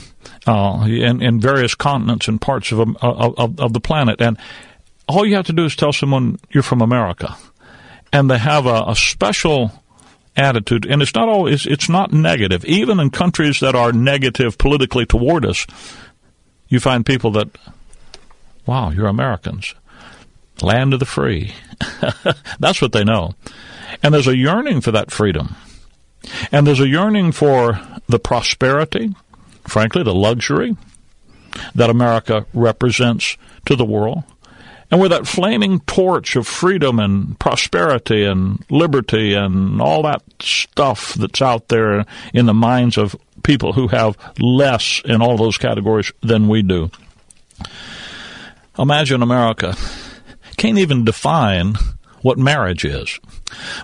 uh, 0.47 0.85
in, 0.89 1.23
in 1.23 1.41
various 1.41 1.75
continents 1.75 2.29
and 2.29 2.41
parts 2.41 2.73
of, 2.73 2.81
of, 2.81 3.61
of 3.61 3.73
the 3.73 3.81
planet. 3.81 4.21
And 4.21 4.37
all 5.09 5.25
you 5.25 5.37
have 5.37 5.47
to 5.47 5.53
do 5.53 5.65
is 5.65 5.77
tell 5.77 5.93
someone 5.93 6.39
you're 6.51 6.63
from 6.63 6.83
America, 6.83 7.37
and 8.13 8.31
they 8.31 8.39
have 8.39 8.67
a, 8.67 8.85
a 8.89 8.97
special 8.97 9.71
attitude, 10.37 10.87
and 10.87 11.03
it's 11.03 11.15
not 11.15 11.29
always 11.29 11.67
it's 11.67 11.89
not 11.89 12.13
negative. 12.13 12.65
Even 12.65 13.01
in 13.01 13.11
countries 13.11 13.61
that 13.61 13.75
are 13.75 13.93
negative 13.93 14.59
politically 14.59 15.07
toward 15.07 15.47
us, 15.47 15.67
you 16.69 16.81
find 16.81 17.07
people 17.07 17.31
that, 17.33 17.49
wow, 18.67 18.91
you're 18.91 19.07
Americans, 19.07 19.75
land 20.61 20.93
of 20.93 21.01
the 21.01 21.07
free. 21.07 21.55
That's 22.59 22.83
what 22.83 22.93
they 22.93 23.05
know, 23.05 23.35
and 24.03 24.13
there's 24.13 24.29
a 24.29 24.37
yearning 24.37 24.81
for 24.81 24.91
that 24.91 25.11
freedom, 25.11 25.55
and 26.51 26.67
there's 26.67 26.81
a 26.81 26.89
yearning 26.89 27.33
for 27.33 27.81
the 28.09 28.19
prosperity, 28.19 29.15
frankly, 29.65 30.03
the 30.03 30.15
luxury 30.15 30.77
that 31.75 31.91
America 31.91 32.45
represents 32.53 33.37
to 33.65 33.77
the 33.77 33.85
world 33.85 34.25
and 34.91 35.01
with 35.01 35.11
that 35.11 35.27
flaming 35.27 35.81
torch 35.81 36.37
of 36.37 36.47
freedom 36.47 36.99
and 36.99 37.39
prosperity 37.39 38.25
and 38.25 38.65
liberty 38.71 39.35
and 39.35 39.81
all 39.81 40.03
that 40.03 40.23
stuff 40.41 41.15
that's 41.15 41.43
out 41.43 41.69
there 41.69 42.05
in 42.33 42.47
the 42.47 42.55
minds 42.55 42.97
of 42.97 43.17
people 43.43 43.73
who 43.73 43.89
have 43.89 44.17
less 44.39 45.03
in 45.05 45.23
all 45.23 45.37
those 45.37 45.59
categories 45.59 46.13
than 46.23 46.49
we 46.49 46.63
do. 46.63 46.91
Imagine 48.79 49.23
America 49.23 49.75
can't 50.57 50.79
even 50.79 51.05
define 51.05 51.75
what 52.23 52.39
marriage 52.39 52.85
is. 52.85 53.19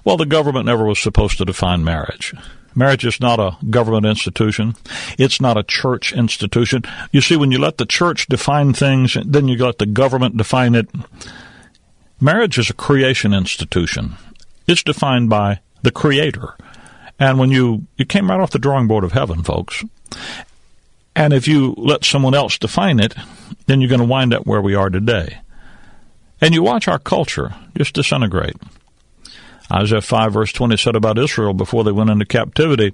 Well, 0.05 0.17
the 0.17 0.27
government 0.27 0.67
never 0.67 0.85
was 0.85 0.99
supposed 0.99 1.39
to 1.39 1.45
define 1.45 1.85
marriage. 1.85 2.35
Marriage 2.75 3.05
is 3.05 3.21
not 3.21 3.39
a 3.39 3.57
government 3.69 4.07
institution. 4.07 4.75
It's 5.19 5.41
not 5.41 5.59
a 5.59 5.63
church 5.63 6.13
institution. 6.13 6.83
You 7.11 7.21
see, 7.21 7.37
when 7.37 7.51
you 7.51 7.59
let 7.59 7.79
the 7.79 7.87
church 7.87 8.27
define 8.27 8.73
things, 8.73 9.17
then 9.25 9.49
you 9.49 9.57
let 9.57 9.79
the 9.79 9.87
government 9.87 10.37
define 10.37 10.75
it. 10.75 10.89
Marriage 12.21 12.59
is 12.59 12.71
a 12.71 12.75
creation 12.75 13.35
institution. 13.35 14.17
It's 14.67 14.83
defined 14.83 15.29
by 15.29 15.61
the 15.83 15.91
Creator. 15.91 16.57
And 17.19 17.39
when 17.39 17.51
you, 17.51 17.87
you 17.97 18.05
came 18.05 18.31
right 18.31 18.41
off 18.41 18.51
the 18.51 18.59
drawing 18.59 18.87
board 18.87 19.05
of 19.05 19.13
heaven, 19.13 19.43
folks. 19.43 19.85
And 21.15 21.33
if 21.33 21.47
you 21.47 21.75
let 21.77 22.05
someone 22.05 22.35
else 22.35 22.59
define 22.59 23.01
it, 23.01 23.15
then 23.67 23.81
you're 23.81 23.91
going 23.91 24.01
to 24.01 24.07
wind 24.07 24.33
up 24.33 24.47
where 24.47 24.63
we 24.63 24.75
are 24.75 24.89
today. 24.89 25.39
And 26.41 26.55
you 26.55 26.63
watch 26.63 26.89
our 26.89 26.99
culture 26.99 27.55
just 27.77 27.95
disintegrate. 27.95 28.57
Isaiah 29.73 30.01
5 30.01 30.33
verse 30.33 30.53
20 30.53 30.77
said 30.77 30.97
about 30.97 31.19
Israel 31.19 31.55
before 31.55 31.83
they 31.83 31.93
went 31.93 32.11
into 32.11 32.27
captivity, 32.27 32.93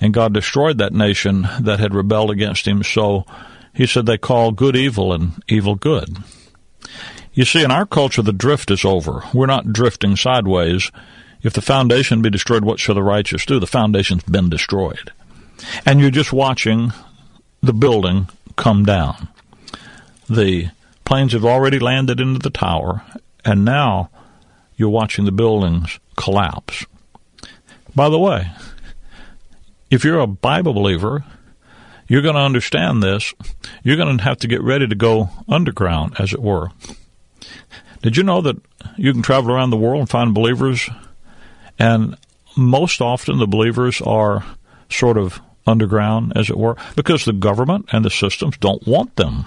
and 0.00 0.12
God 0.12 0.34
destroyed 0.34 0.78
that 0.78 0.92
nation 0.92 1.48
that 1.60 1.78
had 1.78 1.94
rebelled 1.94 2.30
against 2.30 2.66
him. 2.66 2.82
So 2.82 3.24
he 3.72 3.86
said 3.86 4.06
they 4.06 4.18
call 4.18 4.50
good 4.50 4.74
evil 4.74 5.12
and 5.12 5.42
evil 5.48 5.76
good. 5.76 6.18
You 7.32 7.44
see, 7.44 7.62
in 7.62 7.70
our 7.70 7.86
culture, 7.86 8.22
the 8.22 8.32
drift 8.32 8.70
is 8.72 8.84
over. 8.84 9.22
We're 9.32 9.46
not 9.46 9.72
drifting 9.72 10.16
sideways. 10.16 10.90
If 11.42 11.52
the 11.52 11.62
foundation 11.62 12.20
be 12.20 12.30
destroyed, 12.30 12.64
what 12.64 12.80
shall 12.80 12.96
the 12.96 13.02
righteous 13.02 13.46
do? 13.46 13.60
The 13.60 13.66
foundation's 13.68 14.24
been 14.24 14.50
destroyed. 14.50 15.12
And 15.86 16.00
you're 16.00 16.10
just 16.10 16.32
watching 16.32 16.92
the 17.62 17.72
building 17.72 18.28
come 18.56 18.84
down. 18.84 19.28
The 20.28 20.70
planes 21.04 21.32
have 21.32 21.44
already 21.44 21.78
landed 21.78 22.18
into 22.18 22.40
the 22.40 22.50
tower, 22.50 23.04
and 23.44 23.64
now 23.64 24.10
you're 24.76 24.88
watching 24.88 25.24
the 25.24 25.32
buildings 25.32 26.00
collapse. 26.18 26.84
By 27.94 28.10
the 28.10 28.18
way, 28.18 28.50
if 29.88 30.04
you're 30.04 30.18
a 30.18 30.26
Bible 30.26 30.74
believer, 30.74 31.24
you're 32.08 32.22
going 32.22 32.34
to 32.34 32.40
understand 32.40 33.02
this. 33.02 33.32
You're 33.82 33.96
going 33.96 34.18
to 34.18 34.24
have 34.24 34.38
to 34.38 34.48
get 34.48 34.62
ready 34.62 34.86
to 34.86 34.94
go 34.94 35.30
underground, 35.48 36.16
as 36.18 36.32
it 36.32 36.42
were. 36.42 36.70
Did 38.02 38.16
you 38.16 38.24
know 38.24 38.40
that 38.40 38.56
you 38.96 39.12
can 39.12 39.22
travel 39.22 39.52
around 39.52 39.70
the 39.70 39.76
world 39.76 40.00
and 40.00 40.10
find 40.10 40.34
believers, 40.34 40.90
and 41.78 42.16
most 42.56 43.00
often 43.00 43.38
the 43.38 43.46
believers 43.46 44.00
are 44.02 44.44
sort 44.90 45.16
of 45.16 45.40
underground, 45.66 46.32
as 46.34 46.50
it 46.50 46.58
were, 46.58 46.76
because 46.96 47.24
the 47.24 47.32
government 47.32 47.88
and 47.92 48.04
the 48.04 48.10
systems 48.10 48.56
don't 48.58 48.86
want 48.86 49.14
them? 49.16 49.44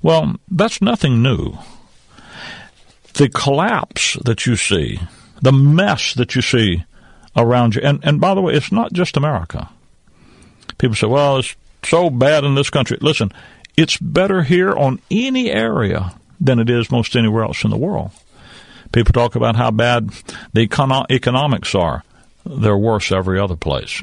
Well, 0.00 0.36
that's 0.50 0.80
nothing 0.80 1.22
new 1.22 1.58
the 3.18 3.28
collapse 3.28 4.16
that 4.24 4.46
you 4.46 4.56
see, 4.56 5.00
the 5.40 5.52
mess 5.52 6.14
that 6.14 6.34
you 6.34 6.42
see 6.42 6.84
around 7.36 7.74
you. 7.74 7.82
And, 7.82 8.00
and 8.04 8.20
by 8.20 8.34
the 8.34 8.40
way, 8.40 8.54
it's 8.54 8.72
not 8.72 8.92
just 8.92 9.16
America. 9.16 9.68
People 10.78 10.96
say, 10.96 11.06
well, 11.06 11.38
it's 11.38 11.56
so 11.82 12.10
bad 12.10 12.44
in 12.44 12.54
this 12.54 12.70
country. 12.70 12.98
Listen, 13.00 13.32
it's 13.76 13.96
better 13.98 14.42
here 14.42 14.72
on 14.72 15.00
any 15.10 15.50
area 15.50 16.14
than 16.40 16.58
it 16.58 16.70
is 16.70 16.90
most 16.90 17.16
anywhere 17.16 17.44
else 17.44 17.64
in 17.64 17.70
the 17.70 17.76
world. 17.76 18.10
People 18.92 19.12
talk 19.12 19.34
about 19.34 19.56
how 19.56 19.70
bad 19.70 20.10
the 20.52 20.66
econo- 20.66 21.10
economics 21.10 21.74
are. 21.74 22.02
They're 22.44 22.76
worse 22.76 23.12
every 23.12 23.38
other 23.38 23.56
place. 23.56 24.02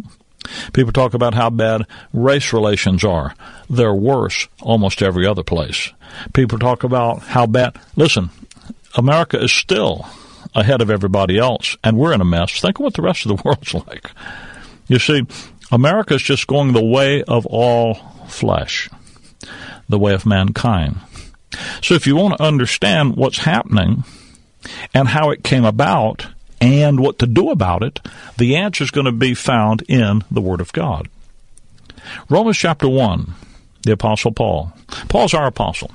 People 0.74 0.94
talk 0.94 1.14
about 1.14 1.34
how 1.34 1.50
bad 1.50 1.88
race 2.14 2.54
relations 2.54 3.04
are. 3.04 3.34
They're 3.70 3.96
worse 3.96 4.48
almost 4.62 5.02
every 5.02 5.26
other 5.26 5.44
place. 5.44 5.92
People 6.34 6.60
talk 6.60 6.84
about 6.84 7.24
how 7.24 7.48
bad. 7.48 7.78
Listen, 7.96 8.30
America 8.96 9.42
is 9.42 9.52
still 9.52 10.06
ahead 10.56 10.82
of 10.82 10.90
everybody 10.90 11.38
else, 11.38 11.78
and 11.84 11.98
we're 11.98 12.14
in 12.14 12.22
a 12.22 12.26
mess. 12.26 12.62
Think 12.62 12.80
of 12.80 12.84
what 12.84 12.94
the 12.94 13.02
rest 13.02 13.26
of 13.26 13.36
the 13.36 13.42
world's 13.46 13.74
like. 13.74 14.10
You 14.88 15.00
see, 15.00 15.26
America 15.72 16.16
is 16.16 16.22
just 16.22 16.48
going 16.48 16.74
the 16.74 16.84
way 16.84 17.24
of 17.24 17.46
all 17.46 17.96
flesh, 18.28 18.90
the 19.90 20.00
way 20.00 20.14
of 20.14 20.26
mankind. 20.26 20.98
So 21.82 21.94
if 21.94 22.06
you 22.08 22.16
want 22.16 22.38
to 22.38 22.44
understand 22.44 23.16
what's 23.16 23.40
happening 23.40 24.04
and 24.94 25.10
how 25.10 25.30
it 25.30 25.44
came 25.44 25.66
about 25.66 26.28
and 26.60 27.00
what 27.00 27.20
to 27.20 27.28
do 27.28 27.50
about 27.50 27.84
it, 27.84 28.00
the 28.38 28.56
answer 28.56 28.84
is 28.84 28.92
going 28.92 29.06
to 29.06 29.12
be 29.12 29.34
found 29.34 29.84
in 29.88 30.24
the 30.32 30.42
Word 30.42 30.62
of 30.62 30.74
God. 30.74 31.08
Romans 32.30 32.58
chapter 32.58 32.88
1 32.88 33.34
the 33.86 33.94
Apostle 33.94 34.32
Paul. 34.32 34.74
Paul's 35.08 35.34
our 35.34 35.48
apostle. 35.48 35.92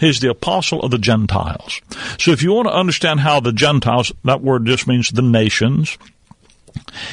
He's 0.00 0.20
the 0.20 0.30
apostle 0.30 0.80
of 0.80 0.90
the 0.90 0.98
Gentiles. 0.98 1.80
So 2.18 2.32
if 2.32 2.42
you 2.42 2.52
want 2.52 2.68
to 2.68 2.74
understand 2.74 3.20
how 3.20 3.40
the 3.40 3.52
Gentiles, 3.52 4.12
that 4.24 4.42
word 4.42 4.66
just 4.66 4.86
means 4.86 5.10
the 5.10 5.22
nations, 5.22 5.96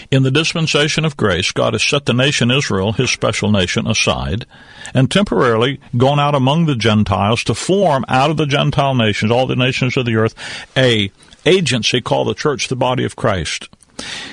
in 0.10 0.24
the 0.24 0.32
dispensation 0.32 1.06
of 1.06 1.18
grace, 1.18 1.52
God 1.52 1.74
has 1.74 1.84
set 1.84 2.06
the 2.06 2.14
nation 2.14 2.50
Israel, 2.50 2.94
his 2.94 3.12
special 3.12 3.52
nation, 3.52 3.88
aside 3.88 4.46
and 4.94 5.10
temporarily 5.10 5.80
gone 5.96 6.20
out 6.20 6.36
among 6.36 6.66
the 6.66 6.76
Gentiles 6.76 7.44
to 7.44 7.54
form 7.54 8.04
out 8.08 8.30
of 8.30 8.38
the 8.38 8.46
Gentile 8.46 8.96
nations, 8.96 9.32
all 9.32 9.48
the 9.48 9.56
nations 9.56 9.96
of 9.98 10.06
the 10.06 10.16
earth, 10.16 10.36
a 10.76 11.12
agency 11.46 12.02
called 12.02 12.28
the 12.28 12.34
church, 12.34 12.68
the 12.68 12.76
body 12.76 13.04
of 13.04 13.16
Christ. 13.16 13.70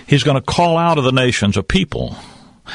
He's 0.07 0.25
going 0.25 0.37
to 0.37 0.43
call 0.43 0.77
out 0.77 0.99
of 0.99 1.05
the 1.05 1.13
nations 1.13 1.57
a 1.57 1.63
people 1.63 2.17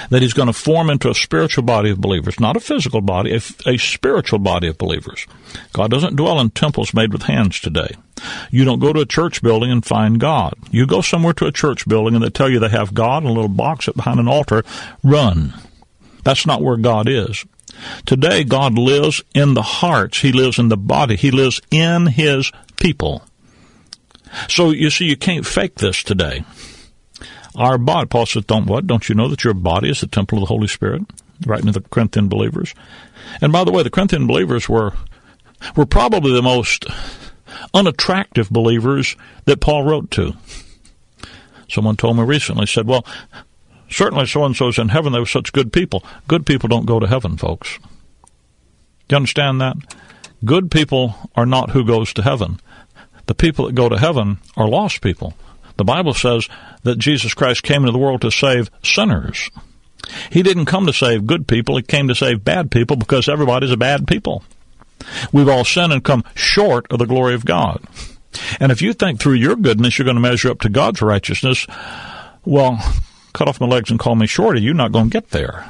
that 0.10 0.22
he's 0.22 0.34
going 0.34 0.48
to 0.48 0.54
form 0.54 0.90
into 0.90 1.10
a 1.10 1.16
spiritual 1.16 1.64
body 1.64 1.90
of 1.90 2.02
believers, 2.02 2.40
not 2.40 2.58
a 2.58 2.60
physical 2.60 3.02
body, 3.02 3.32
a, 3.32 3.70
a, 3.70 3.78
spiritual 3.78 4.40
body 4.40 4.68
of 4.68 4.78
believers. 4.78 5.26
God 5.74 5.92
doesn't 5.92 6.16
dwell 6.16 6.40
in 6.40 6.50
temples 6.52 6.94
made 6.94 7.14
with 7.14 7.24
hands 7.24 7.60
today. 7.60 7.96
You 8.52 8.66
don't 8.66 8.80
go 8.80 8.94
to 8.94 9.02
a 9.02 9.06
church 9.06 9.42
building 9.42 9.72
and 9.72 9.86
find 9.86 10.20
God. 10.20 10.56
You 10.72 10.88
go 10.88 11.02
somewhere 11.02 11.34
to 11.34 11.46
a 11.46 11.52
church 11.52 11.88
building 11.88 12.16
and 12.16 12.24
they 12.24 12.30
tell 12.30 12.50
you 12.50 12.60
they 12.60 12.70
have 12.70 12.94
God 12.94 13.24
in 13.24 13.30
a 13.30 13.34
little 13.34 13.50
box 13.50 13.88
up 13.88 13.96
behind 13.96 14.20
an 14.20 14.28
altar. 14.28 14.64
Run. 15.04 15.54
That's 16.24 16.46
not 16.46 16.62
where 16.62 16.78
God 16.78 17.10
is. 17.10 17.46
Today, 18.06 18.44
God 18.44 18.78
lives 18.78 19.24
in 19.34 19.56
the 19.56 19.62
hearts. 19.62 20.22
He 20.22 20.32
lives 20.32 20.60
in 20.60 20.70
the 20.70 20.78
body. 20.78 21.16
He 21.16 21.32
lives 21.32 21.60
in 21.72 22.08
His 22.08 22.52
people. 22.78 23.24
So 24.48 24.72
you 24.72 24.90
see, 24.90 25.06
you 25.06 25.18
can't 25.18 25.46
fake 25.46 25.76
this 25.76 26.04
today. 26.04 26.46
Our 27.56 27.78
body, 27.78 28.08
Paul 28.08 28.26
says, 28.26 28.46
don't 28.46 28.66
what? 28.66 28.88
Don't 28.88 29.08
you 29.08 29.16
know 29.16 29.28
that 29.28 29.44
your 29.44 29.54
body 29.54 29.90
is 29.90 30.02
the 30.02 30.08
temple 30.08 30.40
of 30.40 30.42
the 30.42 30.48
Holy 30.48 30.68
Spirit? 30.68 31.04
writing 31.46 31.68
to 31.68 31.80
the 31.80 31.82
Corinthian 31.90 32.28
believers. 32.28 32.74
And 33.42 33.52
by 33.52 33.64
the 33.64 33.72
way, 33.72 33.84
the 33.84 33.90
Corinthian 33.90 34.28
believers 34.28 34.68
were 34.68 34.94
were 35.76 35.86
probably 35.86 36.34
the 36.34 36.42
most 36.42 36.86
unattractive 37.74 38.50
believers 38.50 39.16
that 39.46 39.62
Paul 39.62 39.84
wrote 39.84 40.12
to. 40.12 40.34
Someone 41.70 41.96
told 41.96 42.18
me 42.18 42.24
recently, 42.24 42.66
said, 42.66 42.88
Well, 42.88 43.06
certainly 43.90 44.26
so 44.26 44.44
and 44.44 44.56
so's 44.56 44.78
in 44.78 44.90
heaven. 44.90 45.14
They 45.14 45.20
were 45.20 45.26
such 45.26 45.54
good 45.54 45.72
people. 45.72 46.04
Good 46.28 46.46
people 46.46 46.68
don't 46.68 46.86
go 46.86 47.00
to 47.00 47.08
heaven, 47.08 47.38
folks. 47.38 47.80
You 49.10 49.16
understand 49.16 49.62
that? 49.62 49.78
Good 50.44 50.70
people 50.70 51.16
are 51.36 51.46
not 51.46 51.72
who 51.72 51.86
goes 51.86 52.14
to 52.14 52.22
heaven. 52.22 52.60
The 53.28 53.36
people 53.36 53.66
that 53.66 53.76
go 53.76 53.88
to 53.88 53.98
heaven 53.98 54.40
are 54.58 54.68
lost 54.68 55.02
people. 55.02 55.34
The 55.78 55.84
Bible 55.84 56.14
says 56.14 56.48
that 56.84 56.98
Jesus 56.98 57.34
Christ 57.34 57.64
came 57.64 57.82
into 57.82 57.92
the 57.92 57.98
world 57.98 58.22
to 58.22 58.32
save 58.32 58.70
sinners. 58.84 59.50
He 60.32 60.44
didn't 60.44 60.66
come 60.66 60.86
to 60.86 60.94
save 60.94 61.26
good 61.26 61.48
people. 61.48 61.78
He 61.78 61.84
came 61.84 62.08
to 62.08 62.16
save 62.16 62.44
bad 62.44 62.72
people 62.72 62.98
because 62.98 63.30
everybody's 63.30 63.72
a 63.72 63.78
bad 63.78 64.08
people. 64.08 64.44
We've 65.32 65.50
all 65.50 65.66
sinned 65.66 65.94
and 65.94 66.04
come 66.04 66.24
short 66.36 66.86
of 66.92 67.00
the 67.00 67.06
glory 67.06 67.34
of 67.34 67.46
God. 67.46 67.84
And 68.60 68.72
if 68.72 68.82
you 68.82 68.94
think 68.94 69.20
through 69.20 69.34
your 69.34 69.56
goodness 69.56 69.98
you're 69.98 70.06
going 70.06 70.16
to 70.16 70.22
measure 70.22 70.50
up 70.50 70.60
to 70.62 70.70
God's 70.70 71.02
righteousness, 71.02 71.68
well, 72.46 72.80
cut 73.34 73.48
off 73.48 73.62
my 73.62 73.68
legs 73.68 73.92
and 73.92 74.00
call 74.00 74.16
me 74.16 74.28
shorty. 74.28 74.62
You're 74.62 74.74
not 74.74 74.92
going 74.92 75.10
to 75.10 75.12
get 75.12 75.30
there. 75.30 75.68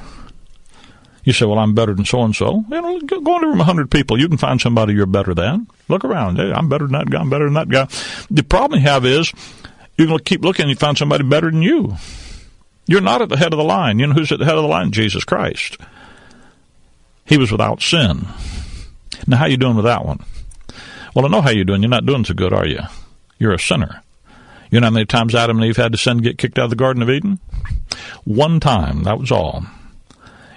You 1.23 1.31
say, 1.31 1.45
well, 1.45 1.59
I'm 1.59 1.73
better 1.73 1.93
than 1.93 2.05
so 2.05 2.23
and 2.23 2.35
so. 2.35 2.65
You 2.69 2.81
know, 2.81 2.99
go 2.99 3.17
into 3.17 3.45
a 3.45 3.49
room 3.49 3.57
100 3.59 3.89
people. 3.89 4.19
You 4.19 4.27
can 4.27 4.37
find 4.37 4.59
somebody 4.59 4.93
you're 4.93 5.05
better 5.05 5.33
than. 5.33 5.67
Look 5.87 6.03
around. 6.03 6.35
Hey, 6.35 6.51
I'm 6.51 6.67
better 6.67 6.85
than 6.85 6.93
that 6.93 7.09
guy. 7.09 7.19
I'm 7.19 7.29
better 7.29 7.45
than 7.45 7.53
that 7.53 7.69
guy. 7.69 7.87
The 8.29 8.43
problem 8.43 8.81
you 8.81 8.87
have 8.87 9.05
is 9.05 9.31
you're 9.97 10.07
to 10.17 10.23
keep 10.23 10.43
looking 10.43 10.63
and 10.63 10.69
you 10.69 10.75
find 10.75 10.97
somebody 10.97 11.23
better 11.23 11.51
than 11.51 11.61
you. 11.61 11.95
You're 12.87 13.01
not 13.01 13.21
at 13.21 13.29
the 13.29 13.37
head 13.37 13.53
of 13.53 13.57
the 13.57 13.63
line. 13.63 13.99
You 13.99 14.07
know 14.07 14.13
who's 14.13 14.31
at 14.31 14.39
the 14.39 14.45
head 14.45 14.55
of 14.55 14.63
the 14.63 14.67
line? 14.67 14.91
Jesus 14.91 15.23
Christ. 15.23 15.77
He 17.25 17.37
was 17.37 17.51
without 17.51 17.81
sin. 17.81 18.27
Now, 19.27 19.37
how 19.37 19.45
you 19.45 19.57
doing 19.57 19.75
with 19.75 19.85
that 19.85 20.05
one? 20.05 20.23
Well, 21.15 21.25
I 21.25 21.29
know 21.29 21.41
how 21.41 21.51
you're 21.51 21.63
doing. 21.63 21.81
You're 21.81 21.89
not 21.89 22.05
doing 22.05 22.25
so 22.25 22.33
good, 22.33 22.53
are 22.53 22.67
you? 22.67 22.81
You're 23.39 23.53
a 23.53 23.59
sinner. 23.59 24.01
You 24.69 24.79
know 24.79 24.87
how 24.87 24.93
many 24.93 25.05
times 25.05 25.35
Adam 25.35 25.57
and 25.57 25.65
Eve 25.65 25.77
had 25.77 25.91
to 25.91 25.97
sin 25.97 26.13
and 26.13 26.23
get 26.23 26.37
kicked 26.37 26.57
out 26.57 26.65
of 26.65 26.69
the 26.71 26.75
Garden 26.75 27.03
of 27.03 27.09
Eden? 27.09 27.39
One 28.25 28.59
time. 28.59 29.03
That 29.03 29.19
was 29.19 29.31
all. 29.31 29.63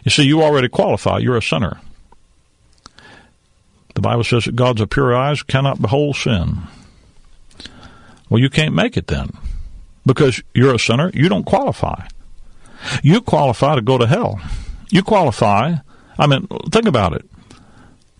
You 0.05 0.11
see, 0.11 0.25
you 0.25 0.43
already 0.43 0.69
qualify. 0.69 1.19
You're 1.19 1.37
a 1.37 1.43
sinner. 1.43 1.81
The 3.95 4.00
Bible 4.00 4.25
says 4.25 4.45
that 4.45 4.57
God's 4.57 4.81
of 4.81 4.90
pure 4.90 5.14
eyes 5.14 5.43
cannot 5.43 5.83
behold 5.83 6.16
sin. 6.16 6.62
Well, 8.28 8.40
you 8.40 8.50
can't 8.50 8.75
make 8.75 8.97
it 8.97 9.06
then 9.06 9.30
because 10.04 10.42
you're 10.54 10.75
a 10.75 10.78
sinner. 10.78 11.11
You 11.14 11.28
don't 11.28 11.45
qualify. 11.45 12.06
You 13.02 13.21
qualify 13.21 13.75
to 13.75 13.83
go 13.83 13.99
to 13.99 14.06
hell. 14.06 14.40
You 14.90 15.02
qualify. 15.02 15.75
I 16.18 16.26
mean, 16.26 16.47
think 16.71 16.87
about 16.87 17.12
it. 17.12 17.25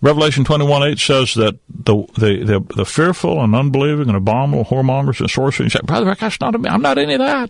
Revelation 0.01 0.43
21 0.43 0.83
8 0.83 0.99
says 0.99 1.33
that 1.35 1.57
the, 1.69 2.05
the, 2.17 2.43
the, 2.43 2.75
the, 2.75 2.85
fearful 2.85 3.41
and 3.41 3.55
unbelieving 3.55 4.09
and 4.09 4.15
abominable 4.15 4.65
whoremongers 4.65 5.19
and 5.19 5.29
sorcerers, 5.29 5.59
you 5.59 5.69
say, 5.69 5.79
Brother, 5.83 6.13
that's 6.13 6.39
not 6.39 6.59
me. 6.59 6.69
I'm 6.69 6.83
not 6.83 6.99
any 6.99 7.15
of 7.15 7.19
that. 7.19 7.49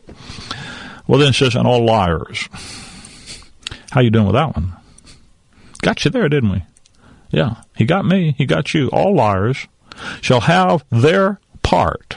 Well, 1.07 1.19
then 1.19 1.29
it 1.29 1.33
says, 1.33 1.55
and 1.55 1.67
all 1.67 1.85
liars. 1.85 2.47
How 3.91 3.99
you 3.99 4.09
doing 4.09 4.27
with 4.27 4.35
that 4.35 4.55
one? 4.55 4.73
Got 5.81 6.05
you 6.05 6.11
there, 6.11 6.29
didn't 6.29 6.51
we? 6.51 6.63
Yeah. 7.31 7.55
He 7.75 7.85
got 7.85 8.05
me. 8.05 8.33
He 8.37 8.45
got 8.45 8.73
you. 8.73 8.87
All 8.89 9.13
liars 9.13 9.67
shall 10.21 10.41
have 10.41 10.85
their 10.89 11.39
part. 11.63 12.15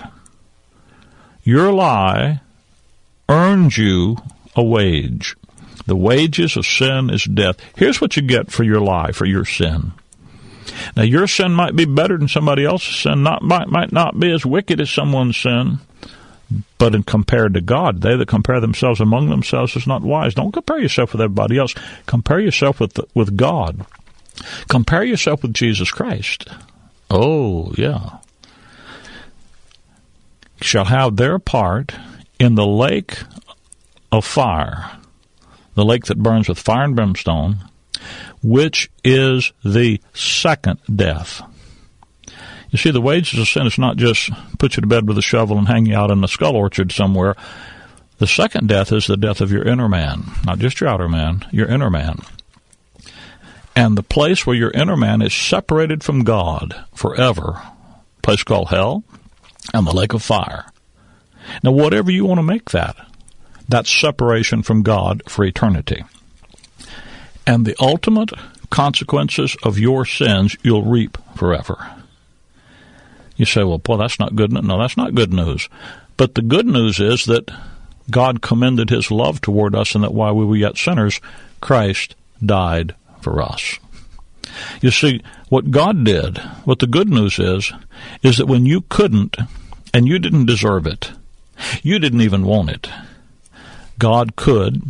Your 1.43 1.73
lie 1.73 2.41
earns 3.29 3.79
you 3.79 4.17
a 4.55 4.63
wage. 4.63 5.37
The 5.87 5.97
wages 5.97 6.57
of 6.57 6.67
sin 6.67 7.11
is 7.11 7.25
death. 7.25 7.57
Here's 7.77 8.01
what 8.01 8.17
you 8.17 8.23
get 8.23 8.51
for 8.51 8.63
your 8.65 8.81
lie, 8.81 9.13
for 9.13 9.27
your 9.27 9.45
sin. 9.45 9.93
Now, 10.97 11.03
your 11.03 11.27
sin 11.27 11.53
might 11.53 11.75
be 11.75 11.85
better 11.85 12.17
than 12.17 12.29
somebody 12.29 12.65
else's 12.65 12.97
sin, 12.97 13.23
not 13.23 13.43
might, 13.43 13.69
might 13.69 13.93
not 13.93 14.21
be 14.21 14.31
as 14.31 14.47
wicked 14.47 14.81
as 14.81 14.91
someone's 14.91 15.37
sin, 15.37 15.79
but 16.79 16.95
in 16.95 17.03
compared 17.03 17.55
to 17.55 17.61
God, 17.61 18.03
they 18.03 18.17
that 18.17 18.29
compare 18.29 18.61
themselves 18.61 19.01
among 19.01 19.31
themselves 19.31 19.77
is 19.77 19.87
not 19.87 20.03
wise. 20.03 20.35
Don't 20.35 20.53
compare 20.53 20.79
yourself 20.79 21.13
with 21.13 21.21
everybody 21.21 21.59
else. 21.59 21.75
Compare 22.07 22.41
yourself 22.41 22.81
with 22.81 22.99
with 23.15 23.37
God. 23.37 23.85
Compare 24.69 25.05
yourself 25.05 25.43
with 25.43 25.55
Jesus 25.55 25.91
Christ. 25.91 26.49
Oh, 27.11 27.73
yeah. 27.77 28.19
Shall 30.61 30.87
have 30.87 31.17
their 31.17 31.39
part 31.39 31.95
in 32.39 32.55
the 32.55 32.67
lake 32.67 33.23
of 34.13 34.25
fire, 34.25 34.99
the 35.75 35.85
lake 35.85 36.07
that 36.07 36.23
burns 36.23 36.49
with 36.49 36.59
fire 36.59 36.85
and 36.85 36.97
brimstone, 36.97 37.59
which 38.43 38.91
is 39.05 39.53
the 39.65 40.01
second 40.15 40.81
death. 40.95 41.43
You 42.71 42.79
see, 42.79 42.91
the 42.91 43.01
wages 43.01 43.39
of 43.39 43.49
sin 43.49 43.67
is 43.67 43.79
not 43.79 43.97
just 43.97 44.31
put 44.59 44.77
you 44.77 44.81
to 44.81 44.87
bed 44.87 45.09
with 45.09 45.19
a 45.19 45.23
shovel 45.23 45.59
and 45.59 45.67
hang 45.67 45.87
you 45.87 45.97
out 45.97 46.11
in 46.11 46.23
a 46.23 46.29
skull 46.29 46.55
orchard 46.55 46.93
somewhere. 46.93 47.35
The 48.19 48.27
second 48.27 48.69
death 48.69 48.93
is 48.93 49.07
the 49.07 49.17
death 49.17 49.41
of 49.41 49.51
your 49.51 49.67
inner 49.67 49.89
man, 49.89 50.31
not 50.45 50.59
just 50.59 50.81
your 50.81 50.89
outer 50.89 51.09
man, 51.09 51.45
your 51.51 51.67
inner 51.69 51.91
man. 51.91 52.21
And 53.75 53.97
the 53.97 54.03
place 54.03 54.47
where 54.47 54.57
your 54.57 54.71
inner 54.71 54.97
man 54.97 55.23
is 55.23 55.35
separated 55.35 56.05
from 56.05 56.23
God 56.23 56.85
forever, 56.95 57.63
place 58.23 58.45
called 58.45 58.69
hell, 58.69 59.05
and 59.73 59.87
the 59.87 59.93
lake 59.93 60.13
of 60.15 60.23
fire. 60.23 60.67
Now, 61.63 61.73
whatever 61.73 62.11
you 62.11 62.25
want 62.25 62.39
to 62.39 62.43
make 62.43 62.71
that, 62.71 62.97
that's 63.69 63.91
separation 63.91 64.63
from 64.63 64.83
God 64.83 65.23
for 65.29 65.45
eternity. 65.45 66.05
And 67.47 67.65
the 67.65 67.77
ultimate 67.81 68.31
consequences 68.71 69.57
of 69.63 69.79
your 69.79 70.05
sins 70.05 70.57
you'll 70.63 70.85
reap 70.85 71.19
forever. 71.37 71.95
You 73.37 73.47
say, 73.47 73.65
well, 73.65 73.79
boy, 73.79 73.97
that's 73.97 74.19
not 74.19 74.37
good. 74.37 74.53
No, 74.53 74.79
that's 74.79 74.97
not 74.97 75.15
good 75.15 75.33
news. 75.33 75.69
But 76.17 76.35
the 76.35 76.43
good 76.43 76.67
news 76.67 77.01
is 77.01 77.25
that 77.25 77.51
God 78.11 78.43
commended 78.43 78.91
his 78.91 79.11
love 79.11 79.41
toward 79.41 79.75
us 79.75 79.95
and 79.95 80.05
that 80.05 80.13
while 80.13 80.35
we 80.35 80.45
were 80.45 80.57
yet 80.57 80.77
sinners, 80.77 81.21
Christ 81.61 82.15
died 82.45 82.95
for 83.21 83.41
us. 83.41 83.79
You 84.81 84.91
see, 84.91 85.23
what 85.49 85.71
God 85.71 86.05
did, 86.05 86.39
what 86.65 86.79
the 86.79 86.87
good 86.87 87.09
news 87.09 87.39
is, 87.39 87.73
is 88.23 88.39
that 88.39 88.47
when 88.47 88.67
you 88.67 88.83
couldn't 88.83 89.37
and 89.93 90.07
you 90.07 90.19
didn't 90.19 90.47
deserve 90.47 90.87
it, 90.87 91.13
you 91.83 91.99
didn't 91.99 92.23
even 92.23 92.45
want 92.45 92.71
it, 92.71 92.89
God 93.99 94.37
could, 94.37 94.83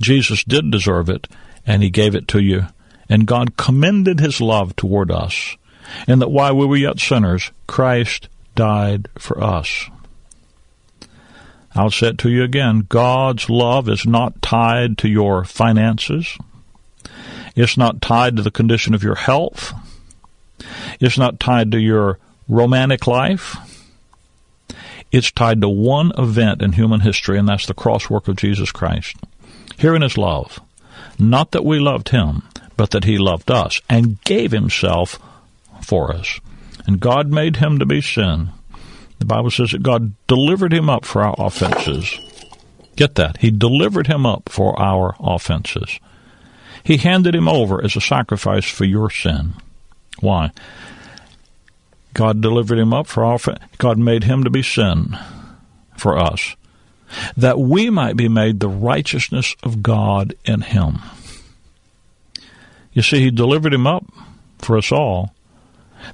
Jesus 0.00 0.42
did 0.44 0.70
deserve 0.70 1.08
it, 1.08 1.28
and 1.66 1.82
he 1.82 1.90
gave 1.90 2.14
it 2.14 2.28
to 2.28 2.40
you. 2.40 2.66
And 3.08 3.26
God 3.26 3.56
commended 3.56 4.20
his 4.20 4.40
love 4.40 4.74
toward 4.76 5.10
us 5.10 5.56
and 6.06 6.20
that 6.20 6.30
while 6.30 6.56
we 6.56 6.66
were 6.66 6.76
yet 6.76 6.98
sinners, 6.98 7.50
Christ 7.66 8.28
died 8.54 9.08
for 9.18 9.42
us. 9.42 9.88
I'll 11.74 11.90
say 11.90 12.08
it 12.08 12.18
to 12.18 12.30
you 12.30 12.44
again. 12.44 12.86
God's 12.88 13.50
love 13.50 13.88
is 13.88 14.06
not 14.06 14.40
tied 14.42 14.96
to 14.98 15.08
your 15.08 15.44
finances. 15.44 16.38
It's 17.54 17.76
not 17.76 18.02
tied 18.02 18.36
to 18.36 18.42
the 18.42 18.50
condition 18.50 18.94
of 18.94 19.02
your 19.02 19.14
health. 19.14 19.72
It's 21.00 21.18
not 21.18 21.40
tied 21.40 21.70
to 21.72 21.78
your 21.78 22.18
romantic 22.48 23.06
life. 23.06 23.56
It's 25.12 25.30
tied 25.30 25.60
to 25.60 25.68
one 25.68 26.12
event 26.18 26.60
in 26.62 26.72
human 26.72 27.00
history, 27.00 27.38
and 27.38 27.48
that's 27.48 27.66
the 27.66 27.74
cross 27.74 28.10
work 28.10 28.26
of 28.26 28.36
Jesus 28.36 28.72
Christ. 28.72 29.16
Herein 29.78 30.02
is 30.02 30.18
love. 30.18 30.60
Not 31.18 31.52
that 31.52 31.64
we 31.64 31.78
loved 31.78 32.08
him, 32.08 32.42
but 32.76 32.90
that 32.90 33.04
he 33.04 33.18
loved 33.18 33.50
us 33.50 33.80
and 33.88 34.20
gave 34.24 34.50
himself 34.50 35.18
for 35.80 36.12
us. 36.12 36.40
And 36.86 37.00
God 37.00 37.30
made 37.30 37.56
him 37.56 37.78
to 37.78 37.86
be 37.86 38.00
sin. 38.00 38.50
The 39.18 39.24
Bible 39.24 39.50
says 39.50 39.70
that 39.70 39.82
God 39.82 40.12
delivered 40.26 40.72
him 40.72 40.90
up 40.90 41.04
for 41.04 41.22
our 41.22 41.34
offenses. 41.38 42.18
Get 42.96 43.14
that. 43.14 43.38
He 43.38 43.50
delivered 43.50 44.06
him 44.06 44.26
up 44.26 44.48
for 44.48 44.78
our 44.80 45.14
offenses. 45.20 45.98
He 46.84 46.98
handed 46.98 47.34
him 47.34 47.48
over 47.48 47.82
as 47.82 47.96
a 47.96 48.00
sacrifice 48.00 48.66
for 48.66 48.84
your 48.84 49.10
sin. 49.10 49.54
Why? 50.20 50.52
God 52.12 52.40
delivered 52.40 52.78
him 52.78 52.94
up 52.94 53.08
for 53.08 53.24
our 53.24 53.38
God 53.78 53.98
made 53.98 54.24
him 54.24 54.44
to 54.44 54.50
be 54.50 54.62
sin 54.62 55.18
for 55.96 56.16
us, 56.16 56.54
that 57.36 57.58
we 57.58 57.90
might 57.90 58.16
be 58.16 58.28
made 58.28 58.60
the 58.60 58.68
righteousness 58.68 59.56
of 59.64 59.82
God 59.82 60.34
in 60.44 60.60
him. 60.60 60.98
You 62.92 63.02
see, 63.02 63.20
he 63.20 63.30
delivered 63.32 63.74
him 63.74 63.86
up 63.86 64.04
for 64.58 64.78
us 64.78 64.92
all 64.92 65.34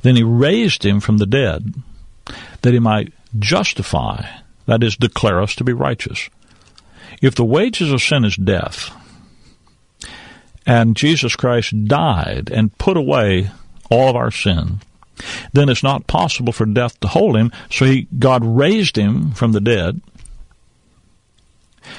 then 0.03 0.17
he 0.17 0.23
raised 0.23 0.85
him 0.85 1.01
from 1.01 1.19
the 1.19 1.27
dead 1.27 1.75
that 2.63 2.73
he 2.73 2.79
might 2.79 3.13
justify, 3.39 4.25
that 4.67 4.83
is, 4.83 4.97
declare 4.97 5.41
us 5.41 5.55
to 5.57 5.65
be 5.65 5.73
righteous. 5.73 6.29
If 7.21 7.35
the 7.35 7.45
wages 7.45 7.93
of 7.93 8.03
sin 8.03 8.25
is 8.25 8.37
death, 8.37 8.95
and 10.71 10.95
Jesus 10.95 11.35
Christ 11.35 11.87
died 11.87 12.49
and 12.49 12.79
put 12.79 12.97
away 12.97 13.51
all 13.91 14.09
of 14.09 14.15
our 14.15 14.31
sin, 14.31 14.79
then 15.53 15.69
it's 15.69 15.83
not 15.83 16.07
possible 16.07 16.53
for 16.53 16.65
death 16.65 17.01
to 17.01 17.09
hold 17.09 17.37
him. 17.37 17.51
So 17.73 17.87
he, 17.87 18.07
God 18.17 18.45
raised 18.45 18.95
him 18.95 19.33
from 19.33 19.51
the 19.51 19.61
dead. 19.61 20.01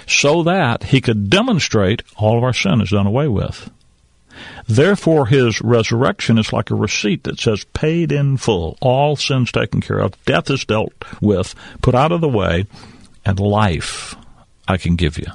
so 0.08 0.44
that 0.44 0.86
he 0.86 1.02
could 1.02 1.30
demonstrate 1.30 2.02
all 2.16 2.38
of 2.38 2.46
our 2.46 2.54
sin 2.54 2.80
is 2.80 2.92
done 2.92 3.08
away 3.08 3.28
with. 3.28 3.70
Therefore, 4.68 5.26
his 5.26 5.62
resurrection 5.62 6.38
is 6.38 6.54
like 6.54 6.72
a 6.72 6.76
receipt 6.76 7.24
that 7.26 7.42
says 7.42 7.66
paid 7.74 8.14
in 8.14 8.38
full, 8.38 8.78
all 8.82 9.18
sins 9.18 9.52
taken 9.52 9.82
care 9.82 10.00
of, 10.00 10.24
death 10.24 10.50
is 10.50 10.64
dealt 10.64 10.94
with, 11.20 11.54
put 11.82 11.94
out 11.94 12.14
of 12.14 12.22
the 12.22 12.30
way, 12.30 12.66
and 13.26 13.38
life 13.38 14.16
I 14.66 14.78
can 14.78 14.96
give 14.96 15.18
you. 15.18 15.28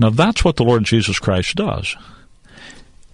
Now, 0.00 0.08
that's 0.08 0.42
what 0.42 0.56
the 0.56 0.64
Lord 0.64 0.84
Jesus 0.84 1.18
Christ 1.18 1.56
does. 1.56 1.94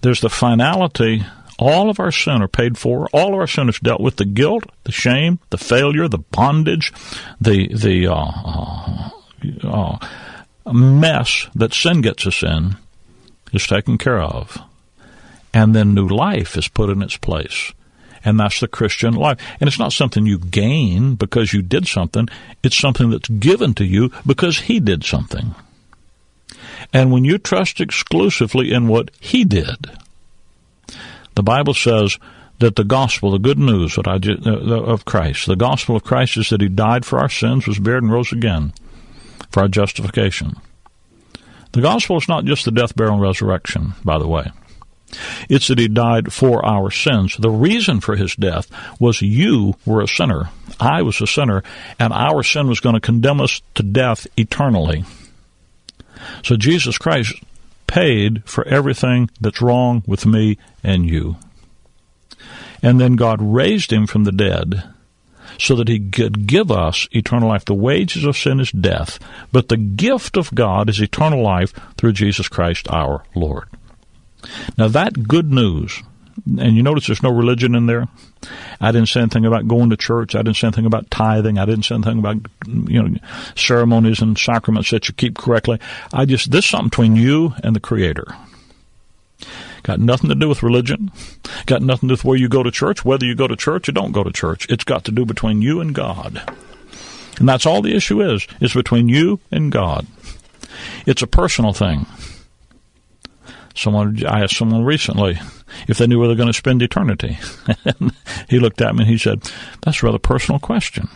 There's 0.03 0.21
the 0.21 0.31
finality. 0.31 1.25
All 1.59 1.91
of 1.91 1.99
our 1.99 2.13
sin 2.13 2.43
are 2.43 2.49
paid 2.49 2.79
for. 2.79 3.09
All 3.13 3.35
of 3.35 3.41
our 3.41 3.49
sin 3.49 3.69
is 3.69 3.81
dealt 3.81 4.01
with. 4.01 4.17
The 4.17 4.25
guilt, 4.25 4.65
the 4.85 4.93
shame, 4.93 5.41
the 5.51 5.59
failure, 5.59 6.07
the 6.07 6.19
bondage, 6.19 6.93
the 7.41 7.67
the 7.75 8.07
uh, 8.07 9.11
uh, 9.65 9.99
uh, 10.65 10.73
mess 10.73 11.49
that 11.57 11.75
sin 11.75 12.03
gets 12.03 12.25
us 12.25 12.45
in 12.45 12.77
is 13.53 13.67
taken 13.67 13.99
care 13.99 14.21
of. 14.21 14.57
And 15.53 15.75
then 15.75 15.93
new 15.93 16.07
life 16.07 16.57
is 16.57 16.69
put 16.69 16.91
in 16.91 17.03
its 17.03 17.17
place. 17.17 17.73
And 18.25 18.39
that's 18.39 18.61
the 18.61 18.69
Christian 18.69 19.15
life. 19.15 19.41
And 19.59 19.67
it's 19.67 19.79
not 19.79 19.93
something 19.93 20.25
you 20.25 20.39
gain 20.39 21.17
because 21.17 21.53
you 21.53 21.63
did 21.63 21.89
something. 21.89 22.29
It's 22.63 22.77
something 22.77 23.11
that's 23.11 23.29
given 23.29 23.75
to 23.75 23.85
you 23.85 24.13
because 24.25 24.61
He 24.61 24.79
did 24.79 25.03
something. 25.05 25.55
And 26.93 27.13
when 27.13 27.25
you 27.25 27.39
trust 27.39 27.81
exclusively 27.81 28.73
in 28.73 28.89
what 28.89 29.11
He 29.21 29.45
did, 29.45 29.91
the 31.35 31.43
Bible 31.43 31.75
says 31.75 32.19
that 32.59 32.77
the 32.77 32.85
gospel, 32.85 33.31
the 33.31 33.39
good 33.39 33.59
news 33.59 33.99
I 33.99 34.15
uh, 34.15 34.83
of 34.83 35.05
Christ, 35.05 35.47
the 35.47 35.57
gospel 35.57 35.97
of 35.97 36.05
Christ 36.05 36.37
is 36.37 36.51
that 36.51 36.61
He 36.61 36.69
died 36.69 37.05
for 37.05 37.19
our 37.19 37.29
sins, 37.29 37.67
was 37.67 37.79
buried, 37.79 38.03
and 38.03 38.13
rose 38.13 38.33
again 38.33 38.73
for 39.51 39.61
our 39.61 39.69
justification. 39.69 40.57
The 41.73 41.83
gospel 41.83 42.17
is 42.17 42.29
not 42.29 42.45
just 42.45 42.65
the 42.65 42.71
death, 42.71 42.97
burial, 42.97 43.17
and 43.17 43.23
resurrection, 43.23 43.93
by 44.05 44.19
the 44.19 44.29
way. 44.29 44.51
It's 45.49 45.69
that 45.69 45.79
he 45.79 45.89
died 45.89 46.33
for 46.33 46.65
our 46.65 46.91
sins. 46.91 47.37
The 47.39 47.51
reason 47.51 48.01
for 48.01 48.17
his 48.17 48.35
death 48.35 48.71
was 48.99 49.23
you 49.23 49.77
were 49.85 50.03
a 50.03 50.09
sinner. 50.09 50.51
I 50.81 51.03
was 51.03 51.21
a 51.21 51.27
sinner, 51.27 51.63
and 51.99 52.13
our 52.13 52.43
sin 52.43 52.69
was 52.69 52.81
going 52.81 52.95
to 52.95 53.01
condemn 53.01 53.41
us 53.41 53.61
to 53.75 53.83
death 53.83 54.27
eternally. 54.37 55.05
So 56.43 56.57
Jesus 56.57 56.99
Christ 56.99 57.35
paid 57.87 58.43
for 58.45 58.67
everything 58.67 59.31
that's 59.41 59.63
wrong 59.63 60.03
with 60.07 60.27
me 60.27 60.59
and 60.83 61.09
you. 61.09 61.37
And 62.83 63.01
then 63.01 63.17
God 63.17 63.41
raised 63.41 63.93
him 63.93 64.07
from 64.07 64.25
the 64.25 64.33
dead 64.33 64.83
so 65.59 65.75
that 65.77 65.89
he 65.89 65.99
could 65.99 66.47
give 66.47 66.71
us 66.71 67.09
eternal 67.13 67.49
life. 67.49 67.65
The 67.65 67.75
wages 67.75 68.25
of 68.25 68.37
sin 68.37 68.61
is 68.61 68.71
death, 68.71 69.19
but 69.53 69.69
the 69.69 69.77
gift 69.77 70.37
of 70.37 70.55
God 70.55 70.89
is 70.91 71.01
eternal 71.01 71.43
life 71.43 71.73
through 71.97 72.13
Jesus 72.13 72.49
Christ 72.49 72.89
our 72.91 73.25
Lord. 73.35 73.69
Now 74.77 74.89
that 74.89 75.27
good 75.29 75.51
news, 75.51 76.03
and 76.47 76.77
you 76.77 76.83
notice 76.83 77.07
there's 77.07 77.23
no 77.23 77.31
religion 77.31 77.75
in 77.75 77.87
there. 77.87 78.07
I 78.81 78.93
didn't 78.93 79.09
say 79.09 79.21
anything 79.21 79.45
about 79.45 79.67
going 79.67 79.91
to 79.91 79.97
church. 79.97 80.35
I 80.35 80.39
didn't 80.39 80.57
say 80.57 80.69
anything 80.69 80.87
about 80.87 81.11
tithing. 81.11 81.59
I 81.59 81.65
didn't 81.65 81.85
say 81.85 81.97
anything 81.97 82.19
about 82.19 82.37
you 82.67 83.03
know 83.03 83.19
ceremonies 83.57 84.21
and 84.21 84.39
sacraments 84.39 84.91
that 84.91 85.09
you 85.09 85.15
keep 85.15 85.37
correctly. 85.37 85.81
I 86.13 86.25
just 86.25 86.51
this 86.51 86.65
is 86.65 86.71
something 86.71 86.89
between 86.89 87.17
you 87.17 87.55
and 87.63 87.75
the 87.75 87.81
Creator. 87.81 88.27
Got 89.83 90.01
nothing 90.01 90.29
to 90.31 90.35
do 90.35 90.49
with 90.49 90.63
religion. 90.63 91.13
Got 91.67 91.83
nothing 91.83 92.09
to 92.09 92.15
do 92.15 92.19
with 92.19 92.25
where 92.25 92.37
you 92.37 92.49
go 92.49 92.63
to 92.63 92.71
church, 92.71 93.05
whether 93.05 93.25
you 93.25 93.35
go 93.35 93.47
to 93.47 93.55
church 93.55 93.89
or 93.89 93.93
don't 93.93 94.13
go 94.13 94.25
to 94.25 94.33
church. 94.33 94.67
It's 94.69 94.85
got 94.85 95.05
to 95.05 95.13
do 95.13 95.25
between 95.25 95.63
you 95.63 95.81
and 95.81 95.95
God. 95.95 96.43
And 97.39 97.49
that's 97.49 97.67
all 97.67 97.83
the 97.83 97.95
issue 97.95 98.21
is. 98.21 98.47
It's 98.61 98.75
between 98.75 99.09
you 99.09 99.41
and 99.51 99.71
God. 99.71 100.07
It's 101.07 101.23
a 101.23 101.27
personal 101.27 101.73
thing. 101.73 102.07
Someone 103.77 104.25
I 104.27 104.43
asked 104.43 104.57
someone 104.57 104.85
recently 104.85 105.39
if 105.87 105.99
they 105.99 106.07
knew 106.07 106.19
where 106.19 106.29
they're 106.29 106.37
going 106.37 106.49
to 106.49 106.53
spend 106.53 106.83
eternity. 106.83 107.39
he 108.49 108.59
looked 108.59 108.81
at 108.81 108.95
me 108.95 109.03
and 109.03 109.11
he 109.11 109.19
said, 109.19 109.43
That's 109.83 110.03
a 110.03 110.07
rather 110.07 110.19
personal 110.19 110.59
question. 110.59 111.09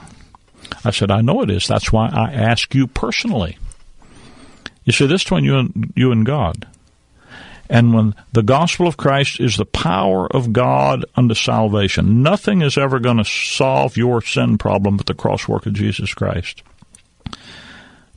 I 0.85 0.90
said, 0.90 1.11
I 1.11 1.20
know 1.20 1.42
it 1.42 1.51
is. 1.51 1.66
That's 1.66 1.92
why 1.92 2.09
I 2.09 2.33
ask 2.33 2.75
you 2.75 2.87
personally. 2.87 3.59
You 4.85 4.92
see, 4.92 5.07
this 5.07 5.25
between 5.25 5.44
you 5.44 5.59
and 5.59 5.92
you 5.96 6.12
and 6.12 6.25
God. 6.25 6.66
And 7.68 7.94
when 7.94 8.14
the 8.33 8.42
gospel 8.42 8.88
of 8.88 8.96
Christ 8.96 9.38
is 9.38 9.57
the 9.57 9.64
power 9.64 10.27
of 10.35 10.53
God 10.53 11.05
unto 11.14 11.35
salvation, 11.35 12.23
nothing 12.23 12.62
is 12.62 12.77
ever 12.77 12.99
going 12.99 13.18
to 13.18 13.25
solve 13.25 13.96
your 13.96 14.20
sin 14.20 14.59
problem 14.59 14.96
but 14.96 15.07
the 15.07 15.14
cross 15.14 15.46
work 15.46 15.66
of 15.66 15.75
Jesus 15.75 16.12
Christ. 16.12 16.62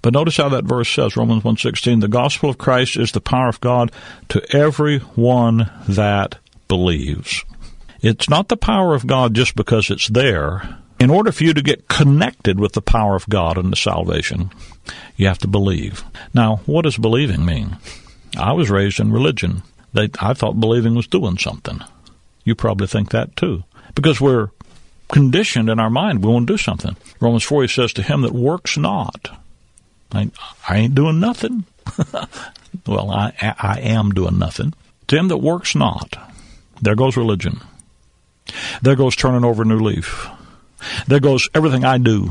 But 0.04 0.14
notice 0.14 0.36
how 0.36 0.50
that 0.50 0.66
verse 0.66 0.90
says, 0.90 1.16
Romans 1.16 1.44
1.16, 1.44 2.02
the 2.02 2.10
gospel 2.10 2.50
of 2.50 2.58
Christ 2.58 2.98
is 2.98 3.14
the 3.14 3.22
power 3.22 3.48
of 3.48 3.62
God 3.62 3.90
to 4.30 4.46
every 4.56 5.00
one 5.00 5.72
that 5.88 6.38
believes. 6.68 7.44
It's 8.02 8.30
not 8.30 8.50
the 8.50 8.58
power 8.58 8.94
of 8.94 9.08
God 9.08 9.34
just 9.34 9.56
because 9.56 9.90
it's 9.90 10.10
there. 10.10 10.78
In 11.00 11.10
order 11.10 11.32
for 11.32 11.46
you 11.46 11.54
to 11.54 11.62
get 11.62 11.88
connected 11.88 12.60
with 12.60 12.74
the 12.74 12.82
power 12.82 13.16
of 13.16 13.30
God 13.30 13.58
and 13.58 13.72
the 13.72 13.78
salvation, 13.78 14.52
you 15.16 15.28
have 15.28 15.40
to 15.40 15.48
believe. 15.48 16.04
Now, 16.34 16.58
what 16.66 16.82
does 16.82 16.98
believing 16.98 17.46
mean? 17.46 17.78
I 18.38 18.52
was 18.52 18.70
raised 18.70 19.00
in 19.00 19.14
religion. 19.14 19.64
They, 19.94 20.10
I 20.20 20.34
thought 20.34 20.60
believing 20.60 20.96
was 20.96 21.08
doing 21.08 21.38
something. 21.38 21.80
You 22.44 22.56
probably 22.56 22.88
think 22.88 23.12
that 23.12 23.38
too. 23.38 23.64
Because 23.96 24.20
we're 24.20 24.50
conditioned 25.08 25.70
in 25.70 25.80
our 25.80 25.90
mind, 25.90 26.26
we 26.26 26.32
want 26.32 26.48
to 26.48 26.54
do 26.54 26.58
something. 26.58 26.98
Romans 27.22 27.44
4 27.44 27.70
says, 27.70 27.94
To 27.94 28.04
him 28.04 28.22
that 28.24 28.34
works 28.34 28.78
not. 28.78 29.40
I, 30.14 30.30
I 30.68 30.78
ain't 30.78 30.96
doing 30.96 31.20
nothing. 31.20 31.66
well, 32.88 33.12
I, 33.12 33.34
I 33.60 33.80
am 33.82 34.12
doing 34.12 34.38
nothing. 34.38 34.74
To 35.08 35.18
him 35.18 35.28
that 35.28 35.38
works 35.38 35.76
not. 35.76 36.18
There 36.82 36.96
goes 36.96 37.18
religion. 37.18 37.62
There 38.82 38.96
goes 38.96 39.16
turning 39.16 39.44
over 39.44 39.64
a 39.64 39.66
new 39.66 39.80
leaf. 39.80 40.28
There 41.08 41.20
goes 41.20 41.50
everything 41.54 41.86
I 41.86 41.98
do. 41.98 42.30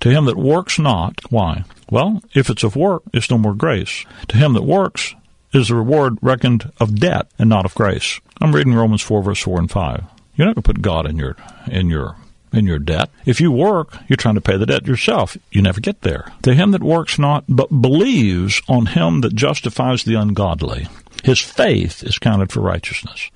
To 0.00 0.10
him 0.10 0.24
that 0.26 0.36
works 0.36 0.78
not, 0.78 1.20
why? 1.30 1.64
Well, 1.90 2.22
if 2.34 2.50
it's 2.50 2.64
of 2.64 2.76
work, 2.76 3.02
it's 3.12 3.30
no 3.30 3.38
more 3.38 3.54
grace. 3.54 4.04
To 4.28 4.36
him 4.36 4.52
that 4.54 4.64
works 4.64 5.14
is 5.52 5.68
the 5.68 5.74
reward 5.74 6.18
reckoned 6.22 6.72
of 6.80 6.98
debt 6.98 7.28
and 7.38 7.48
not 7.48 7.64
of 7.64 7.74
grace. 7.74 8.20
I'm 8.40 8.54
reading 8.54 8.74
Romans 8.74 9.02
4 9.02 9.22
verse 9.22 9.40
4 9.40 9.60
and 9.60 9.70
5. 9.70 10.04
You're 10.34 10.46
not 10.46 10.54
going 10.54 10.62
to 10.62 10.72
put 10.72 10.82
God 10.82 11.06
in 11.08 11.16
your 11.18 11.36
in 11.70 11.88
your 11.88 12.16
in 12.52 12.66
your 12.66 12.78
debt. 12.78 13.10
If 13.24 13.40
you 13.40 13.50
work, 13.50 13.96
you're 14.08 14.16
trying 14.16 14.34
to 14.34 14.40
pay 14.40 14.56
the 14.56 14.66
debt 14.66 14.86
yourself. 14.86 15.36
You 15.50 15.62
never 15.62 15.80
get 15.80 16.02
there. 16.02 16.32
To 16.42 16.54
him 16.54 16.72
that 16.72 16.82
works 16.82 17.18
not, 17.18 17.44
but 17.48 17.82
believes 17.82 18.60
on 18.68 18.86
him 18.86 19.20
that 19.22 19.34
justifies 19.34 20.04
the 20.04 20.14
ungodly, 20.14 20.88
his 21.24 21.40
faith 21.40 22.02
is 22.02 22.18
counted 22.18 22.52
for 22.52 22.60
righteousness. 22.60 23.30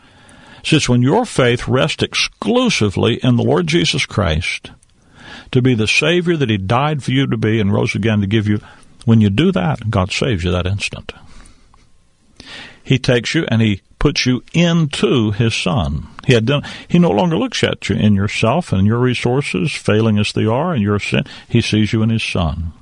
Since 0.65 0.89
when 0.89 1.03
your 1.03 1.25
faith 1.25 1.69
rests 1.69 2.03
exclusively 2.03 3.21
in 3.23 3.37
the 3.37 3.45
Lord 3.45 3.69
Jesus 3.69 4.05
Christ, 4.05 4.71
to 5.53 5.63
be 5.63 5.75
the 5.75 5.89
Savior 5.89 6.37
that 6.37 6.51
He 6.51 6.59
died 6.59 7.03
for 7.03 7.13
you 7.13 7.27
to 7.27 7.37
be 7.37 7.61
and 7.61 7.73
rose 7.73 7.95
again 7.95 8.21
to 8.21 8.27
give 8.27 8.49
you. 8.49 8.61
When 9.05 9.21
you 9.21 9.31
do 9.31 9.53
that, 9.53 9.91
God 9.91 10.11
saves 10.11 10.43
you 10.43 10.51
that 10.51 10.67
instant. 10.67 11.13
He 12.83 12.99
takes 12.99 13.35
you 13.35 13.47
and 13.49 13.63
He 13.63 13.83
puts 14.07 14.25
you 14.25 14.40
into 14.53 15.33
His 15.33 15.53
Son. 15.53 16.07
He 16.25 16.33
had 16.33 16.47
done. 16.47 16.62
He 16.87 17.01
no 17.01 17.11
longer 17.11 17.37
looks 17.37 17.64
at 17.64 17.88
you 17.88 17.97
in 17.97 18.14
yourself 18.14 18.73
and 18.73 18.87
your 18.87 19.01
resources, 19.01 19.73
failing 19.73 20.16
as 20.16 20.31
they 20.31 20.47
are, 20.47 20.73
and 20.73 20.81
your 20.81 21.01
sin. 21.01 21.25
He 21.49 21.61
sees 21.61 21.92
you 21.92 22.05
in 22.05 22.11
His 22.11 22.23
Son. 22.23 22.73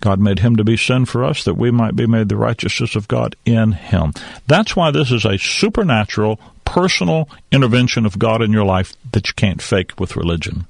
God 0.00 0.20
made 0.20 0.40
him 0.40 0.56
to 0.56 0.64
be 0.64 0.76
sin 0.76 1.06
for 1.06 1.24
us 1.24 1.42
that 1.44 1.56
we 1.56 1.70
might 1.70 1.96
be 1.96 2.06
made 2.06 2.28
the 2.28 2.36
righteousness 2.36 2.96
of 2.96 3.08
God 3.08 3.34
in 3.46 3.72
him. 3.72 4.12
That's 4.46 4.76
why 4.76 4.90
this 4.90 5.10
is 5.10 5.24
a 5.24 5.38
supernatural, 5.38 6.38
personal 6.66 7.30
intervention 7.50 8.04
of 8.04 8.18
God 8.18 8.42
in 8.42 8.52
your 8.52 8.66
life 8.66 8.94
that 9.12 9.28
you 9.28 9.34
can't 9.34 9.62
fake 9.62 9.98
with 9.98 10.16
religion. 10.16 10.66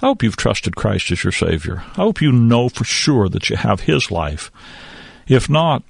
I 0.00 0.06
hope 0.06 0.22
you've 0.22 0.38
trusted 0.38 0.74
Christ 0.74 1.10
as 1.10 1.22
your 1.22 1.32
Savior. 1.32 1.82
I 1.98 2.02
hope 2.02 2.22
you 2.22 2.32
know 2.32 2.70
for 2.70 2.84
sure 2.84 3.28
that 3.28 3.50
you 3.50 3.56
have 3.56 3.80
His 3.80 4.10
life. 4.10 4.50
If 5.26 5.50
not, 5.50 5.82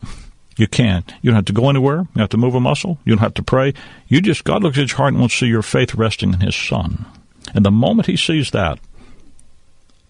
you 0.57 0.67
can't. 0.67 1.13
You 1.23 1.31
don't 1.31 1.37
have 1.37 1.45
to 1.47 1.53
go 1.53 1.69
anywhere. 1.69 1.99
You 1.99 2.09
don't 2.15 2.23
have 2.23 2.31
to 2.31 2.37
move 2.37 2.55
a 2.55 2.61
muscle. 2.61 2.99
You 3.05 3.13
don't 3.13 3.23
have 3.23 3.35
to 3.35 3.43
pray. 3.43 3.75
You 4.09 4.21
just, 4.21 4.45
God 4.45 4.63
looks 4.63 4.79
at 4.79 4.91
your 4.91 4.97
heart 4.97 5.13
and 5.13 5.21
wants 5.21 5.35
to 5.37 5.41
see 5.41 5.47
your 5.47 5.63
faith 5.63 5.95
resting 5.95 6.33
in 6.33 6.41
His 6.41 6.55
Son. 6.55 7.07
And 7.55 7.65
the 7.65 7.71
moment 7.71 8.07
He 8.07 8.17
sees 8.17 8.51
that, 8.53 8.79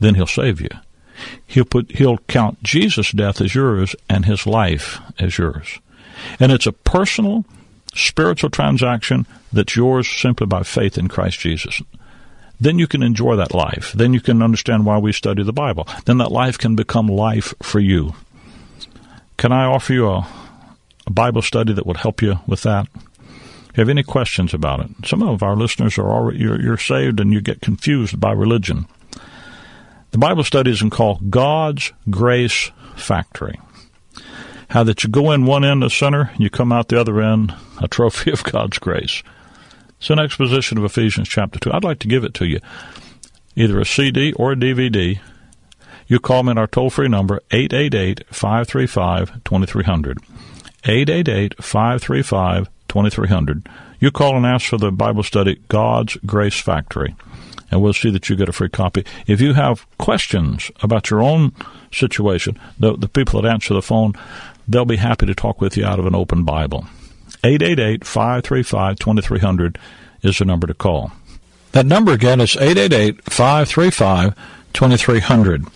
then 0.01 0.15
He'll 0.15 0.27
save 0.27 0.61
you. 0.61 0.71
He'll 1.47 1.65
put, 1.65 1.93
He'll 1.93 2.19
count 2.19 2.63
Jesus' 2.63 3.13
death 3.13 3.41
as 3.41 3.55
yours 3.55 3.97
and 4.09 4.27
His 4.27 4.47
life 4.47 5.01
as 5.19 5.39
yours. 5.39 5.79
And 6.39 6.53
it's 6.53 6.67
a 6.67 6.73
personal, 6.73 7.45
spiritual 7.95 8.51
transaction 8.51 9.27
that's 9.53 9.77
yours 9.77 10.09
simply 10.09 10.47
by 10.47 10.63
faith 10.63 10.99
in 10.99 11.09
Christ 11.09 11.41
Jesus 11.41 11.81
then 12.61 12.79
you 12.79 12.87
can 12.87 13.03
enjoy 13.03 13.37
that 13.37 13.55
life. 13.55 13.93
Then 13.93 14.13
you 14.15 14.21
can 14.21 14.43
understand 14.43 14.87
why 14.87 14.99
we 14.99 15.13
study 15.13 15.43
the 15.43 15.53
Bible. 15.53 15.87
Then 16.07 16.19
that 16.19 16.33
life 16.33 16.57
can 16.57 16.77
become 16.77 17.09
life 17.09 17.53
for 17.63 17.81
you. 17.81 18.15
Can 19.37 19.53
I 19.53 19.65
offer 19.65 19.93
you 19.93 20.09
a, 20.09 20.27
a 21.07 21.11
Bible 21.11 21.43
study 21.43 21.73
that 21.73 21.87
would 21.87 21.99
help 21.99 22.23
you 22.23 22.41
with 22.47 22.63
that? 22.63 22.87
If 22.95 23.79
you 23.79 23.81
have 23.81 23.89
any 23.89 24.05
questions 24.05 24.55
about 24.55 24.81
it, 24.81 24.91
some 25.05 25.23
of 25.23 25.43
our 25.43 25.57
listeners 25.57 25.99
are 25.99 26.09
already 26.09 26.39
you're, 26.39 26.61
you're 26.61 26.77
saved 26.77 27.19
and 27.19 27.33
you 27.33 27.41
get 27.41 27.61
confused 27.61 28.21
by 28.21 28.33
religion. 28.33 28.87
The 30.13 30.19
Bible 30.19 30.45
study 30.45 30.71
is 30.71 30.83
called 30.93 31.29
God's 31.29 31.93
Grace 32.09 32.71
Factory. 32.95 33.59
How 34.69 34.85
that 34.85 35.03
you 35.03 35.11
go 35.11 35.33
in 35.33 35.45
one 35.45 35.65
end, 35.65 35.83
a 35.83 35.91
center, 35.91 36.31
you 36.39 36.51
come 36.51 36.71
out 36.71 36.89
the 36.89 37.01
other 37.01 37.21
end, 37.21 37.53
a 37.83 37.89
trophy 37.89 38.31
of 38.33 38.45
God's 38.45 38.79
grace. 38.79 39.25
It's 39.99 40.11
an 40.11 40.21
exposition 40.21 40.79
of 40.79 40.85
Ephesians 40.85 41.29
chapter 41.29 41.59
2. 41.59 41.73
I'd 41.73 41.83
like 41.83 41.99
to 42.01 42.09
give 42.09 42.25
it 42.25 42.35
to 42.35 42.47
you, 42.47 42.61
either 43.57 43.81
a 43.81 43.85
CD 43.85 44.33
or 44.35 44.53
a 44.53 44.57
DVD. 44.57 45.19
You 46.07 46.21
call 46.21 46.43
me 46.43 46.51
at 46.51 46.59
our 46.59 46.67
toll 46.67 46.91
free 46.91 47.09
number, 47.09 47.41
888 47.51 48.25
535 48.29 49.45
2300. 49.45 50.19
888 50.85 51.55
535 51.63 52.69
2300. 52.89 53.69
You 54.01 54.11
call 54.11 54.37
and 54.37 54.45
ask 54.45 54.67
for 54.67 54.77
the 54.77 54.93
Bible 54.93 55.23
study, 55.23 55.61
God's 55.69 56.17
Grace 56.27 56.61
Factory, 56.61 57.17
and 57.71 57.81
we'll 57.81 57.95
see 57.95 58.11
that 58.11 58.29
you 58.29 58.37
get 58.37 58.51
a 58.51 58.53
free 58.53 58.69
copy. 58.69 59.05
If 59.27 59.41
you 59.41 59.55
have 59.55 59.87
questions 59.97 60.71
about 60.83 61.09
your 61.09 61.23
own 61.23 61.53
situation, 61.91 62.59
the, 62.79 62.97
the 62.97 63.09
people 63.09 63.41
that 63.41 63.51
answer 63.51 63.73
the 63.73 63.81
phone, 63.81 64.13
they'll 64.69 64.85
be 64.85 64.97
happy 64.97 65.25
to 65.27 65.35
talk 65.35 65.61
with 65.61 65.77
you 65.77 65.87
out 65.87 65.99
of 65.99 66.07
an 66.07 66.15
open 66.15 66.45
Bible. 66.45 66.87
888 67.43 68.05
535 68.05 68.99
2300 68.99 69.79
is 70.23 70.39
the 70.39 70.45
number 70.45 70.67
to 70.67 70.75
call. 70.75 71.13
That 71.73 71.87
number 71.87 72.13
again 72.13 72.41
is 72.41 72.57
888 72.57 73.25
535 73.25 74.35
2300 74.75 75.67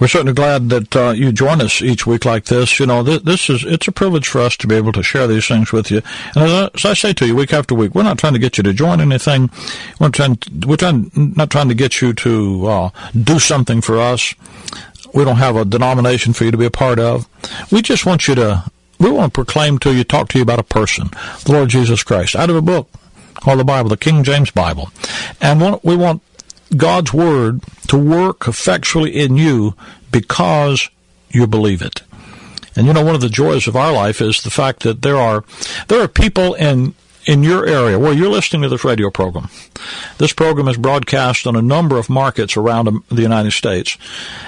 we're 0.00 0.08
certainly 0.08 0.32
glad 0.32 0.68
that 0.68 0.96
uh, 0.96 1.10
you 1.10 1.32
join 1.32 1.60
us 1.60 1.82
each 1.82 2.06
week 2.06 2.24
like 2.24 2.44
this. 2.44 2.78
You 2.78 2.86
know, 2.86 3.02
this, 3.02 3.22
this, 3.22 3.50
is 3.50 3.64
it's 3.64 3.88
a 3.88 3.92
privilege 3.92 4.28
for 4.28 4.40
us 4.40 4.56
to 4.58 4.68
be 4.68 4.76
able 4.76 4.92
to 4.92 5.02
share 5.02 5.26
these 5.26 5.48
things 5.48 5.72
with 5.72 5.90
you. 5.90 6.02
And 6.36 6.44
as 6.44 6.52
I, 6.52 6.70
as 6.74 6.84
I, 6.84 6.94
say 6.94 7.12
to 7.14 7.26
you, 7.26 7.34
week 7.34 7.52
after 7.52 7.74
week, 7.74 7.94
we're 7.94 8.04
not 8.04 8.18
trying 8.18 8.34
to 8.34 8.38
get 8.38 8.58
you 8.58 8.62
to 8.64 8.72
join 8.72 9.00
anything. 9.00 9.50
We're 9.98 10.10
trying, 10.10 10.38
we're 10.66 10.76
trying, 10.76 11.10
not 11.14 11.50
trying 11.50 11.68
to 11.68 11.74
get 11.74 12.00
you 12.00 12.12
to 12.12 12.66
uh, 12.66 12.90
do 13.20 13.38
something 13.38 13.80
for 13.80 13.98
us. 13.98 14.34
We 15.14 15.24
don't 15.24 15.36
have 15.36 15.56
a 15.56 15.64
denomination 15.64 16.32
for 16.32 16.44
you 16.44 16.52
to 16.52 16.58
be 16.58 16.66
a 16.66 16.70
part 16.70 17.00
of. 17.00 17.28
We 17.72 17.82
just 17.82 18.06
want 18.06 18.28
you 18.28 18.34
to. 18.36 18.64
We 19.00 19.12
want 19.12 19.32
to 19.32 19.44
proclaim 19.44 19.78
to 19.80 19.94
you, 19.94 20.02
talk 20.02 20.28
to 20.30 20.38
you 20.38 20.42
about 20.42 20.58
a 20.58 20.64
person, 20.64 21.10
the 21.44 21.52
Lord 21.52 21.68
Jesus 21.68 22.02
Christ, 22.02 22.34
out 22.34 22.50
of 22.50 22.56
a 22.56 22.62
book 22.62 22.90
called 23.34 23.60
the 23.60 23.64
Bible, 23.64 23.88
the 23.88 23.96
King 23.96 24.24
James 24.24 24.50
Bible, 24.50 24.90
and 25.40 25.78
we 25.84 25.94
want 25.94 26.20
God's 26.76 27.12
Word 27.12 27.62
to 27.88 27.98
work 27.98 28.46
effectually 28.46 29.10
in 29.18 29.36
you 29.36 29.74
because 30.10 30.88
you 31.30 31.46
believe 31.46 31.82
it. 31.82 32.02
And 32.76 32.86
you 32.86 32.92
know, 32.92 33.04
one 33.04 33.14
of 33.14 33.20
the 33.20 33.28
joys 33.28 33.66
of 33.66 33.76
our 33.76 33.92
life 33.92 34.20
is 34.20 34.42
the 34.42 34.50
fact 34.50 34.82
that 34.84 35.02
there 35.02 35.16
are 35.16 35.44
there 35.88 36.00
are 36.00 36.08
people 36.08 36.54
in 36.54 36.94
in 37.26 37.42
your 37.42 37.66
area 37.66 37.98
where 37.98 38.12
you're 38.12 38.30
listening 38.30 38.62
to 38.62 38.68
this 38.68 38.84
radio 38.84 39.10
program. 39.10 39.48
This 40.16 40.32
program 40.32 40.66
is 40.66 40.78
broadcast 40.78 41.46
on 41.46 41.56
a 41.56 41.62
number 41.62 41.98
of 41.98 42.08
markets 42.08 42.56
around 42.56 43.02
the 43.10 43.22
United 43.22 43.52
States. 43.52 43.98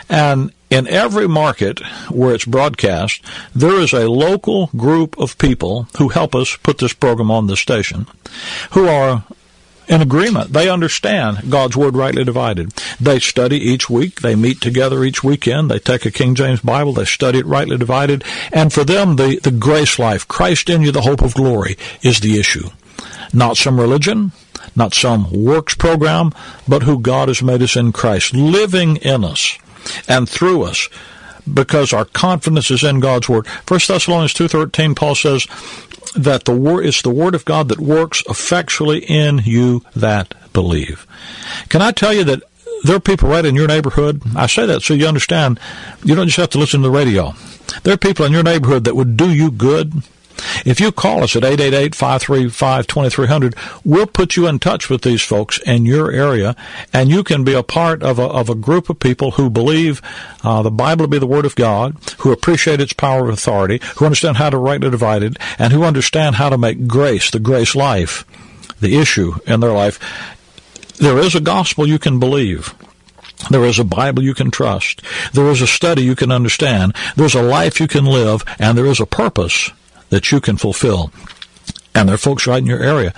And 0.09 0.53
in 0.71 0.87
every 0.87 1.29
market 1.29 1.81
where 2.09 2.35
it's 2.35 2.47
broadcast, 2.47 3.23
there 3.55 3.79
is 3.81 3.93
a 3.93 4.09
local 4.09 4.69
group 4.69 5.19
of 5.19 5.37
people 5.37 5.89
who 5.99 6.09
help 6.09 6.35
us 6.35 6.57
put 6.57 6.79
this 6.79 6.95
program 6.95 7.31
on 7.31 7.49
the 7.49 7.57
station 7.57 8.07
who 8.71 8.89
are 8.89 9.25
in 9.90 10.00
agreement. 10.00 10.53
They 10.53 10.70
understand 10.70 11.50
God's 11.50 11.76
Word 11.76 11.96
rightly 11.96 12.22
divided. 12.22 12.72
They 13.00 13.18
study 13.18 13.57
each 13.57 13.90
week. 13.90 14.20
They 14.20 14.37
meet 14.37 14.61
together 14.61 15.03
each 15.03 15.24
weekend. 15.24 15.68
They 15.68 15.81
take 15.81 16.07
a 16.07 16.12
King 16.12 16.37
James 16.37 16.61
Bible. 16.61 16.92
They 16.92 17.05
study 17.05 17.40
it 17.40 17.46
rightly 17.46 17.76
divided. 17.76 18.22
And 18.53 18.72
for 18.72 18.85
them, 18.85 19.16
the, 19.16 19.40
the 19.42 19.50
grace 19.50 19.98
life, 19.98 20.29
Christ 20.29 20.70
in 20.70 20.83
you, 20.83 20.92
the 20.92 21.00
hope 21.03 21.22
of 21.22 21.35
glory, 21.35 21.76
is 22.03 22.20
the 22.20 22.38
issue. 22.38 22.70
Not 23.33 23.57
some 23.57 23.81
religion, 23.81 24.31
not 24.76 24.94
some 24.94 25.29
works 25.33 25.74
program, 25.74 26.33
but 26.68 26.85
who 26.85 27.00
God 27.00 27.26
has 27.26 27.42
made 27.42 27.61
us 27.61 27.74
in 27.74 27.90
Christ, 27.90 28.33
living 28.33 28.96
in 28.96 29.24
us 29.24 29.59
and 30.07 30.29
through 30.29 30.62
us 30.62 30.88
because 31.53 31.92
our 31.92 32.05
confidence 32.05 32.70
is 32.70 32.85
in 32.85 33.00
God's 33.00 33.29
word. 33.29 33.46
First 33.66 33.88
Thessalonians 33.88 34.35
2:13 34.35 34.94
Paul 34.94 35.14
says 35.14 35.46
that 36.17 36.45
the 36.45 36.55
word 36.55 36.87
is 36.87 37.03
the 37.03 37.11
word 37.11 37.35
of 37.35 37.45
God 37.45 37.69
that 37.69 37.81
works 37.81 38.23
effectually 38.29 38.99
in 39.01 39.39
you 39.45 39.85
that 39.95 40.35
believe. 40.53 41.07
Can 41.69 41.83
I 41.83 41.93
tell 41.93 42.13
you 42.13 42.25
that 42.25 42.43
there 42.83 42.97
are 42.97 43.01
people 43.01 43.29
right 43.29 43.45
in 43.45 43.55
your 43.55 43.69
neighborhood. 43.69 44.23
I 44.35 44.47
say 44.47 44.67
that 44.67 44.83
so 44.83 44.95
you 44.95 45.07
understand. 45.07 45.61
You 46.03 46.15
don't 46.15 46.29
just 46.29 46.39
have 46.39 46.51
to 46.51 46.59
listen 46.59 46.81
to 46.81 46.89
the 46.89 46.91
radio. 46.91 47.35
There 47.83 47.93
are 47.93 47.99
people 47.99 48.25
in 48.25 48.33
your 48.33 48.43
neighborhood 48.43 48.85
that 48.85 48.97
would 48.97 49.17
do 49.17 49.31
you 49.33 49.51
good 49.51 49.93
if 50.64 50.81
you 50.81 50.90
call 50.93 51.23
us 51.23 51.37
at 51.37 51.43
888-535-2300, 51.43 53.81
we'll 53.85 54.07
put 54.07 54.37
you 54.37 54.47
in 54.47 54.59
touch 54.59 54.88
with 54.88 55.03
these 55.03 55.21
folks 55.23 55.59
in 55.61 55.85
your 55.85 56.11
area, 56.11 56.57
and 56.93 57.11
you 57.11 57.23
can 57.25 57.45
be 57.45 57.55
a 57.55 57.62
part 57.62 58.03
of 58.03 58.19
a, 58.19 58.25
of 58.25 58.49
a 58.49 58.55
group 58.55 58.88
of 58.90 58.99
people 58.99 59.33
who 59.33 59.51
believe 59.51 60.01
uh, 60.43 60.62
the 60.62 60.71
Bible 60.71 61.05
to 61.05 61.09
be 61.09 61.19
the 61.19 61.27
Word 61.27 61.45
of 61.45 61.57
God, 61.57 61.97
who 62.19 62.33
appreciate 62.33 62.81
its 62.81 62.93
power 62.93 63.25
of 63.25 63.31
authority, 63.31 63.81
who 63.97 64.05
understand 64.05 64.37
how 64.38 64.51
to 64.51 64.59
rightly 64.59 64.90
divide 64.90 65.23
it, 65.23 65.37
and 65.59 65.73
who 65.73 65.85
understand 65.85 66.37
how 66.37 66.49
to 66.49 66.59
make 66.59 66.87
grace, 66.87 67.31
the 67.31 67.40
grace 67.40 67.75
life, 67.75 68.25
the 68.81 68.99
issue 68.99 69.35
in 69.47 69.61
their 69.61 69.73
life. 69.73 69.99
There 70.99 71.19
is 71.19 71.35
a 71.35 71.40
gospel 71.40 71.87
you 71.87 71.99
can 71.99 72.19
believe. 72.19 72.75
There 73.49 73.64
is 73.64 73.79
a 73.79 73.85
Bible 73.85 74.23
you 74.23 74.35
can 74.35 74.51
trust. 74.51 75.01
There 75.33 75.49
is 75.49 75.62
a 75.62 75.66
study 75.66 76.03
you 76.03 76.14
can 76.14 76.31
understand. 76.31 76.95
There's 77.16 77.35
a 77.35 77.43
life 77.43 77.81
you 77.81 77.88
can 77.88 78.05
live, 78.05 78.45
and 78.59 78.77
there 78.77 78.85
is 78.85 79.01
a 79.01 79.07
purpose 79.07 79.71
that 80.11 80.31
you 80.31 80.40
can 80.40 80.57
fulfill. 80.57 81.11
And 81.94 82.09
there 82.09 82.14
are 82.14 82.18
folks 82.18 82.46
right 82.46 82.59
in 82.59 82.66
your 82.66 82.83
area 82.83 83.12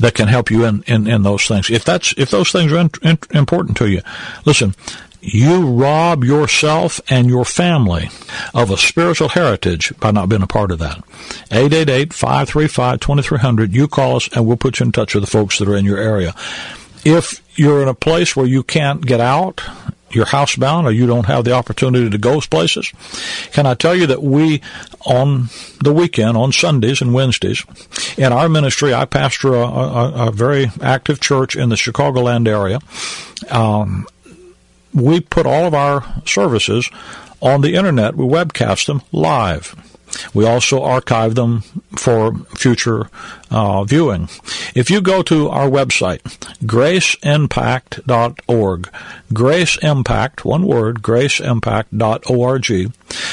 that 0.00 0.14
can 0.14 0.28
help 0.28 0.50
you 0.50 0.64
in, 0.64 0.82
in, 0.86 1.06
in 1.06 1.22
those 1.22 1.46
things. 1.46 1.70
If 1.70 1.84
that's 1.84 2.12
if 2.16 2.30
those 2.30 2.50
things 2.52 2.72
are 2.72 2.78
in, 2.78 2.90
in, 3.02 3.18
important 3.32 3.76
to 3.78 3.88
you, 3.88 4.02
listen. 4.44 4.74
You 5.20 5.66
rob 5.66 6.22
yourself 6.22 7.00
and 7.10 7.28
your 7.28 7.44
family 7.44 8.08
of 8.54 8.70
a 8.70 8.76
spiritual 8.76 9.30
heritage 9.30 9.92
by 9.98 10.12
not 10.12 10.28
being 10.28 10.42
a 10.42 10.46
part 10.46 10.70
of 10.70 10.78
that. 10.78 10.98
888-535-2300. 11.50 13.72
You 13.72 13.88
call 13.88 14.14
us 14.16 14.28
and 14.32 14.46
we'll 14.46 14.56
put 14.56 14.78
you 14.78 14.86
in 14.86 14.92
touch 14.92 15.16
with 15.16 15.24
the 15.24 15.30
folks 15.30 15.58
that 15.58 15.66
are 15.68 15.74
in 15.74 15.84
your 15.84 15.98
area. 15.98 16.36
If 17.04 17.42
you're 17.58 17.82
in 17.82 17.88
a 17.88 17.94
place 17.94 18.36
where 18.36 18.46
you 18.46 18.62
can't 18.62 19.04
get 19.04 19.18
out 19.18 19.60
you're 20.10 20.26
housebound 20.26 20.84
or 20.84 20.92
you 20.92 21.06
don't 21.06 21.26
have 21.26 21.44
the 21.44 21.52
opportunity 21.52 22.08
to 22.08 22.18
go 22.18 22.40
places, 22.40 22.92
can 23.52 23.66
I 23.66 23.74
tell 23.74 23.94
you 23.94 24.06
that 24.06 24.22
we, 24.22 24.62
on 25.06 25.48
the 25.82 25.92
weekend, 25.92 26.36
on 26.36 26.52
Sundays 26.52 27.00
and 27.00 27.12
Wednesdays, 27.12 27.64
in 28.16 28.32
our 28.32 28.48
ministry, 28.48 28.94
I 28.94 29.04
pastor 29.04 29.54
a, 29.54 29.66
a, 29.66 30.28
a 30.28 30.30
very 30.30 30.70
active 30.80 31.20
church 31.20 31.56
in 31.56 31.68
the 31.68 31.76
Chicagoland 31.76 32.46
area. 32.46 32.80
Um, 33.50 34.06
we 34.94 35.20
put 35.20 35.46
all 35.46 35.66
of 35.66 35.74
our 35.74 36.04
services 36.26 36.88
on 37.40 37.60
the 37.60 37.74
internet. 37.74 38.16
We 38.16 38.24
webcast 38.24 38.86
them 38.86 39.02
live. 39.12 39.74
We 40.34 40.46
also 40.46 40.82
archive 40.82 41.34
them 41.34 41.62
for 41.96 42.34
future 42.56 43.08
uh, 43.50 43.84
viewing. 43.84 44.28
If 44.74 44.90
you 44.90 45.00
go 45.00 45.22
to 45.22 45.48
our 45.48 45.68
website, 45.68 46.20
graceimpact.org, 46.64 48.90
graceimpact, 49.32 50.44
one 50.44 50.66
word, 50.66 51.02
graceimpact.org, 51.02 52.92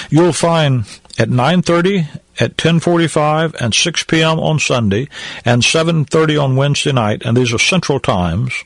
you'll 0.09 0.33
find 0.33 0.85
at 1.17 1.29
9.30, 1.29 2.19
at 2.39 2.57
10.45, 2.57 3.55
and 3.61 3.73
6 3.73 4.03
p.m. 4.03 4.39
on 4.39 4.59
Sunday, 4.59 5.07
and 5.45 5.61
7.30 5.61 6.43
on 6.43 6.55
Wednesday 6.55 6.91
night, 6.91 7.21
and 7.25 7.37
these 7.37 7.53
are 7.53 7.59
central 7.59 7.99
times, 7.99 8.63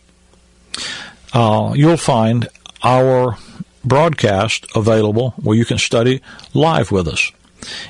uh, 1.34 1.73
you'll 1.75 1.97
find 1.97 2.47
our 2.84 3.38
broadcast 3.84 4.65
available 4.75 5.32
where 5.41 5.58
you 5.58 5.65
can 5.65 5.77
study 5.77 6.21
live 6.53 6.91
with 6.91 7.08
us. 7.08 7.32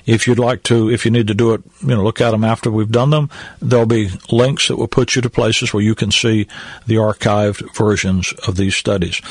If 0.06 0.28
you'd 0.28 0.40
like 0.40 0.64
to, 0.64 0.90
if 0.90 1.06
you 1.06 1.12
need 1.12 1.28
to 1.28 1.34
do 1.34 1.54
it, 1.54 1.62
you 1.82 1.90
know, 1.90 2.04
look 2.04 2.22
at 2.22 2.32
them 2.32 2.44
after 2.44 2.72
we've 2.72 2.92
done 2.92 3.10
them. 3.12 3.30
There'll 3.62 3.86
be 3.86 4.10
links 4.32 4.68
that 4.68 4.78
will 4.78 4.88
put 4.88 5.16
you 5.16 5.22
to 5.22 5.30
places 5.30 5.74
where 5.74 5.84
you 5.84 5.96
can 5.96 6.12
see 6.12 6.48
the 6.88 6.96
archived 6.96 7.76
versions 7.76 8.34
of 8.48 8.58
these 8.58 8.76
studies. 8.76 9.22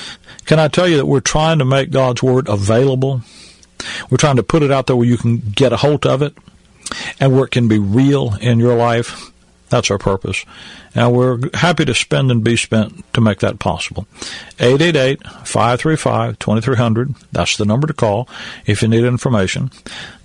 Can 0.45 0.59
I 0.59 0.69
tell 0.69 0.89
you 0.89 0.97
that 0.97 1.07
we're 1.07 1.21
trying 1.21 1.59
to 1.59 1.65
make 1.65 1.91
God's 1.91 2.23
Word 2.23 2.49
available? 2.49 3.23
We're 4.11 4.19
trying 4.19 4.37
to 4.37 4.43
put 4.43 4.63
it 4.63 4.71
out 4.71 4.87
there 4.87 4.97
where 4.97 5.07
you 5.07 5.17
can 5.17 5.39
get 5.39 5.73
a 5.73 5.77
hold 5.77 6.07
of 6.07 6.23
it 6.23 6.35
and 7.21 7.35
where 7.35 7.45
it 7.45 7.51
can 7.51 7.69
be 7.69 7.79
real 7.79 8.35
in 8.41 8.59
your 8.59 8.77
life. 8.77 9.31
That's 9.69 9.91
our 9.91 9.99
purpose. 9.99 10.45
And 10.95 11.15
we're 11.15 11.39
happy 11.55 11.85
to 11.85 11.95
spend 11.95 12.31
and 12.31 12.45
be 12.45 12.57
spent 12.57 13.13
to 13.15 13.21
make 13.21 13.41
that 13.41 13.59
possible. 13.59 14.07
888-535-2300. 14.59 17.17
That's 17.33 17.57
the 17.57 17.65
number 17.65 17.87
to 17.87 17.95
call 17.95 18.29
if 18.67 18.83
you 18.83 18.89
need 18.89 19.05
information. 19.05 19.71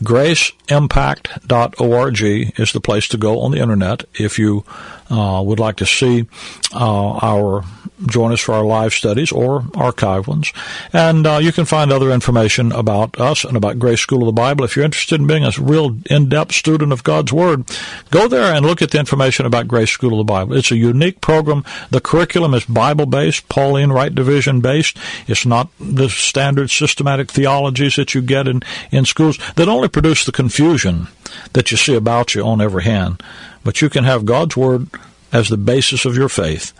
GraceImpact.org 0.03 2.21
is 2.59 2.73
the 2.73 2.81
place 2.81 3.07
to 3.09 3.17
go 3.17 3.41
on 3.41 3.51
the 3.51 3.59
internet 3.59 4.05
if 4.15 4.39
you 4.39 4.65
uh, 5.09 5.43
would 5.45 5.59
like 5.59 5.75
to 5.77 5.85
see 5.85 6.27
uh, 6.73 7.17
our 7.17 7.63
join 8.07 8.31
us 8.33 8.41
for 8.41 8.53
our 8.53 8.65
live 8.65 8.93
studies 8.93 9.31
or 9.31 9.63
archive 9.75 10.27
ones. 10.27 10.51
And 10.91 11.25
uh, 11.25 11.39
you 11.41 11.53
can 11.53 11.63
find 11.63 11.89
other 11.91 12.11
information 12.11 12.73
about 12.73 13.17
us 13.19 13.45
and 13.45 13.55
about 13.55 13.79
Grace 13.79 14.01
School 14.01 14.23
of 14.23 14.25
the 14.25 14.33
Bible. 14.33 14.65
If 14.65 14.75
you're 14.75 14.83
interested 14.83 15.21
in 15.21 15.27
being 15.27 15.45
a 15.45 15.51
real 15.59 15.95
in-depth 16.09 16.53
student 16.53 16.91
of 16.91 17.03
God's 17.03 17.31
Word, 17.31 17.63
go 18.09 18.27
there 18.27 18.53
and 18.53 18.65
look 18.65 18.81
at 18.81 18.91
the 18.91 18.99
information 18.99 19.13
information 19.13 19.45
about 19.45 19.67
Grace 19.67 19.91
School 19.91 20.13
of 20.13 20.17
the 20.17 20.31
Bible. 20.31 20.52
It's 20.55 20.71
a 20.71 20.77
unique 20.77 21.21
program. 21.21 21.63
The 21.89 22.01
curriculum 22.01 22.53
is 22.53 22.65
Bible 22.65 23.05
based, 23.05 23.47
Pauline 23.49 23.91
Right 23.91 24.13
Division 24.13 24.61
based. 24.61 24.97
It's 25.27 25.45
not 25.45 25.69
the 25.79 26.09
standard 26.09 26.69
systematic 26.69 27.31
theologies 27.31 27.95
that 27.95 28.13
you 28.13 28.21
get 28.21 28.47
in, 28.47 28.61
in 28.91 29.05
schools 29.05 29.39
that 29.55 29.67
only 29.67 29.87
produce 29.87 30.25
the 30.25 30.31
confusion 30.31 31.07
that 31.53 31.71
you 31.71 31.77
see 31.77 31.95
about 31.95 32.35
you 32.35 32.43
on 32.43 32.61
every 32.61 32.83
hand. 32.83 33.23
But 33.63 33.81
you 33.81 33.89
can 33.89 34.03
have 34.03 34.25
God's 34.25 34.57
Word 34.57 34.87
as 35.31 35.49
the 35.49 35.57
basis 35.57 36.05
of 36.05 36.15
your 36.15 36.29
faith. 36.29 36.73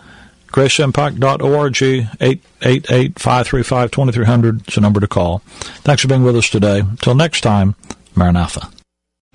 GraceImpact.org, 0.48 1.74
888-535-2300 1.74 4.68
is 4.68 4.76
the 4.76 4.82
number 4.82 5.00
to 5.00 5.08
call. 5.08 5.40
Thanks 5.82 6.04
for 6.04 6.08
being 6.08 6.24
with 6.24 6.36
us 6.36 6.50
today. 6.50 6.80
Until 6.80 7.16
next 7.16 7.42
time, 7.42 7.74
Maranatha. 8.16 8.70